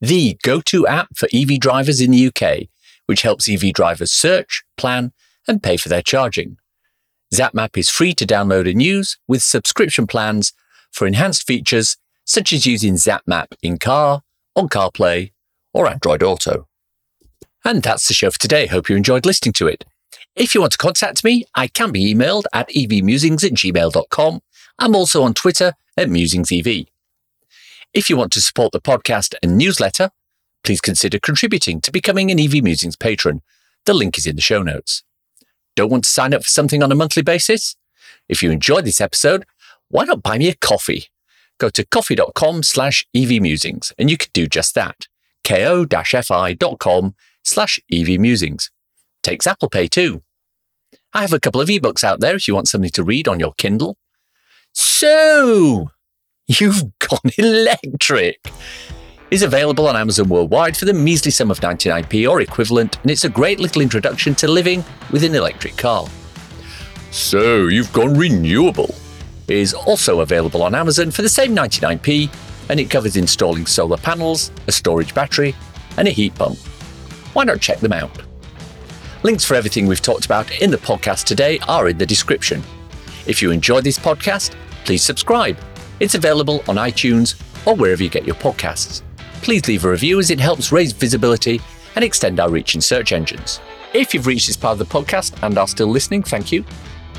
the 0.00 0.36
go 0.42 0.60
to 0.62 0.86
app 0.86 1.16
for 1.16 1.28
EV 1.32 1.60
drivers 1.60 2.00
in 2.00 2.10
the 2.10 2.26
UK 2.26 2.68
which 3.06 3.22
helps 3.22 3.48
EV 3.48 3.72
drivers 3.72 4.12
search, 4.12 4.64
plan, 4.76 5.12
and 5.46 5.62
pay 5.62 5.76
for 5.76 5.88
their 5.88 6.02
charging. 6.02 6.56
ZapMap 7.32 7.76
is 7.76 7.90
free 7.90 8.14
to 8.14 8.26
download 8.26 8.70
and 8.70 8.82
use 8.82 9.18
with 9.26 9.42
subscription 9.42 10.06
plans 10.06 10.52
for 10.92 11.06
enhanced 11.06 11.46
features 11.46 11.96
such 12.24 12.52
as 12.52 12.66
using 12.66 12.94
ZapMap 12.94 13.48
in 13.62 13.78
car, 13.78 14.22
on 14.56 14.68
CarPlay, 14.68 15.32
or 15.72 15.88
Android 15.88 16.22
Auto. 16.22 16.68
And 17.64 17.82
that's 17.82 18.08
the 18.08 18.14
show 18.14 18.30
for 18.30 18.38
today. 18.38 18.66
Hope 18.66 18.88
you 18.88 18.96
enjoyed 18.96 19.26
listening 19.26 19.52
to 19.54 19.66
it. 19.66 19.84
If 20.36 20.54
you 20.54 20.60
want 20.60 20.72
to 20.72 20.78
contact 20.78 21.24
me, 21.24 21.44
I 21.54 21.68
can 21.68 21.92
be 21.92 22.14
emailed 22.14 22.44
at 22.52 22.68
evmusings 22.70 23.44
at 23.44 23.52
gmail.com. 23.52 24.40
I'm 24.78 24.94
also 24.94 25.22
on 25.22 25.34
Twitter 25.34 25.74
at 25.96 26.08
musingsev. 26.08 26.86
If 27.92 28.10
you 28.10 28.16
want 28.16 28.32
to 28.32 28.40
support 28.40 28.72
the 28.72 28.80
podcast 28.80 29.34
and 29.42 29.56
newsletter, 29.56 30.10
please 30.64 30.80
consider 30.80 31.20
contributing 31.20 31.80
to 31.82 31.92
becoming 31.92 32.30
an 32.30 32.40
EV 32.40 32.62
Musings 32.62 32.96
patron. 32.96 33.42
The 33.86 33.94
link 33.94 34.18
is 34.18 34.26
in 34.26 34.34
the 34.34 34.42
show 34.42 34.62
notes. 34.62 35.04
Don't 35.76 35.90
want 35.90 36.04
to 36.04 36.10
sign 36.10 36.34
up 36.34 36.42
for 36.42 36.48
something 36.48 36.82
on 36.82 36.90
a 36.90 36.96
monthly 36.96 37.22
basis? 37.22 37.76
If 38.28 38.42
you 38.42 38.50
enjoyed 38.50 38.84
this 38.84 39.00
episode, 39.00 39.44
why 39.88 40.04
not 40.04 40.22
buy 40.22 40.38
me 40.38 40.48
a 40.48 40.54
coffee? 40.54 41.06
Go 41.58 41.68
to 41.70 41.84
ko-fi.com 41.86 42.62
slash 42.62 43.06
evmusings 43.16 43.92
and 43.98 44.10
you 44.10 44.16
can 44.16 44.30
do 44.32 44.46
just 44.46 44.74
that. 44.74 45.06
ko-fi.com 45.44 47.14
slash 47.42 47.80
evmusings. 47.92 48.70
Takes 49.22 49.46
Apple 49.46 49.68
Pay 49.68 49.88
too. 49.88 50.22
I 51.12 51.20
have 51.20 51.32
a 51.32 51.40
couple 51.40 51.60
of 51.60 51.68
ebooks 51.68 52.02
out 52.02 52.20
there 52.20 52.34
if 52.34 52.48
you 52.48 52.54
want 52.54 52.68
something 52.68 52.90
to 52.90 53.04
read 53.04 53.28
on 53.28 53.38
your 53.38 53.54
Kindle. 53.54 53.96
So, 54.72 55.90
you've 56.46 56.82
gone 56.98 57.30
electric 57.38 58.40
is 59.30 59.42
available 59.42 59.88
on 59.88 59.96
Amazon 59.96 60.28
worldwide 60.28 60.76
for 60.76 60.84
the 60.84 60.92
measly 60.92 61.30
sum 61.30 61.50
of 61.50 61.60
99p 61.60 62.28
or 62.28 62.40
equivalent, 62.40 63.00
and 63.02 63.10
it's 63.10 63.24
a 63.24 63.28
great 63.28 63.58
little 63.58 63.82
introduction 63.82 64.34
to 64.36 64.48
living 64.48 64.84
with 65.10 65.24
an 65.24 65.34
electric 65.34 65.76
car. 65.76 66.06
So, 67.10 67.68
you've 67.68 67.92
gone 67.92 68.14
renewable 68.14 68.94
is 69.48 69.74
also 69.74 70.20
available 70.20 70.62
on 70.62 70.74
Amazon 70.74 71.10
for 71.10 71.22
the 71.22 71.28
same 71.28 71.54
99p, 71.54 72.34
and 72.68 72.80
it 72.80 72.90
covers 72.90 73.16
installing 73.16 73.66
solar 73.66 73.96
panels, 73.96 74.50
a 74.66 74.72
storage 74.72 75.14
battery, 75.14 75.54
and 75.96 76.08
a 76.08 76.10
heat 76.10 76.34
pump. 76.34 76.58
Why 77.34 77.44
not 77.44 77.60
check 77.60 77.80
them 77.80 77.92
out? 77.92 78.22
Links 79.22 79.44
for 79.44 79.54
everything 79.54 79.86
we've 79.86 80.02
talked 80.02 80.26
about 80.26 80.50
in 80.60 80.70
the 80.70 80.76
podcast 80.78 81.24
today 81.24 81.58
are 81.68 81.88
in 81.88 81.98
the 81.98 82.06
description. 82.06 82.62
If 83.26 83.40
you 83.40 83.50
enjoyed 83.50 83.84
this 83.84 83.98
podcast, 83.98 84.54
please 84.84 85.02
subscribe. 85.02 85.58
It's 86.00 86.14
available 86.14 86.62
on 86.68 86.76
iTunes 86.76 87.40
or 87.66 87.74
wherever 87.74 88.02
you 88.02 88.10
get 88.10 88.26
your 88.26 88.36
podcasts 88.36 89.02
please 89.44 89.68
leave 89.68 89.84
a 89.84 89.90
review 89.90 90.18
as 90.18 90.30
it 90.30 90.40
helps 90.40 90.72
raise 90.72 90.92
visibility 90.92 91.60
and 91.96 92.02
extend 92.02 92.40
our 92.40 92.48
reach 92.48 92.74
in 92.74 92.80
search 92.80 93.12
engines. 93.12 93.60
If 93.92 94.14
you've 94.14 94.26
reached 94.26 94.46
this 94.46 94.56
part 94.56 94.72
of 94.72 94.78
the 94.78 94.86
podcast 94.86 95.40
and 95.42 95.58
are 95.58 95.68
still 95.68 95.86
listening, 95.86 96.22
thank 96.22 96.50
you. 96.50 96.64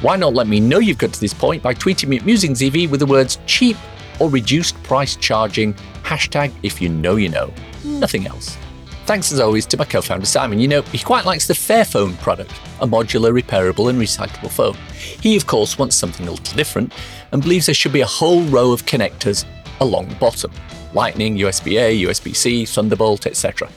Why 0.01 0.15
not 0.15 0.33
let 0.33 0.47
me 0.47 0.59
know 0.59 0.79
you've 0.79 0.97
got 0.97 1.13
to 1.13 1.19
this 1.19 1.33
point 1.33 1.63
by 1.63 1.73
tweeting 1.73 2.09
me 2.09 2.17
at 2.17 2.23
MusingsEv 2.23 2.89
with 2.89 2.99
the 2.99 3.05
words 3.05 3.39
cheap 3.45 3.77
or 4.19 4.29
reduced 4.29 4.81
price 4.83 5.15
charging, 5.15 5.73
hashtag 6.03 6.53
if 6.63 6.81
you 6.81 6.89
know 6.89 7.15
you 7.15 7.29
know. 7.29 7.53
Nothing 7.83 8.27
else. 8.27 8.57
Thanks 9.05 9.31
as 9.31 9.39
always 9.39 9.65
to 9.67 9.77
my 9.77 9.85
co 9.85 10.01
founder 10.01 10.25
Simon. 10.25 10.59
You 10.59 10.67
know, 10.67 10.81
he 10.81 10.97
quite 10.97 11.25
likes 11.25 11.47
the 11.47 11.53
Fairphone 11.53 12.17
product, 12.21 12.51
a 12.81 12.87
modular, 12.87 13.39
repairable, 13.39 13.89
and 13.89 14.01
recyclable 14.01 14.51
phone. 14.51 14.75
He, 15.21 15.35
of 15.37 15.45
course, 15.45 15.77
wants 15.77 15.95
something 15.95 16.27
a 16.27 16.31
little 16.31 16.55
different 16.55 16.93
and 17.31 17.41
believes 17.41 17.67
there 17.67 17.75
should 17.75 17.93
be 17.93 18.01
a 18.01 18.07
whole 18.07 18.41
row 18.43 18.71
of 18.71 18.85
connectors 18.85 19.45
along 19.79 20.09
the 20.09 20.15
bottom 20.15 20.51
Lightning, 20.95 21.37
USB 21.37 21.79
A, 21.79 22.03
USB 22.03 22.35
C, 22.35 22.65
Thunderbolt, 22.65 23.27
etc. 23.27 23.69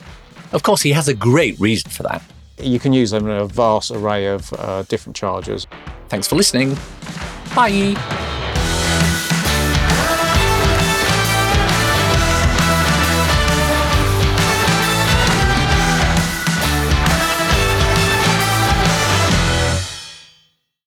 Of 0.53 0.63
course, 0.63 0.81
he 0.81 0.93
has 0.93 1.09
a 1.09 1.13
great 1.13 1.59
reason 1.59 1.91
for 1.91 2.03
that. 2.03 2.23
You 2.59 2.79
can 2.79 2.93
use 2.93 3.11
them 3.11 3.27
in 3.27 3.35
a 3.35 3.45
vast 3.45 3.91
array 3.91 4.27
of 4.27 4.51
uh, 4.53 4.83
different 4.83 5.15
chargers. 5.15 5.67
Thanks 6.09 6.27
for 6.27 6.35
listening. 6.35 6.77
Bye. 7.55 8.48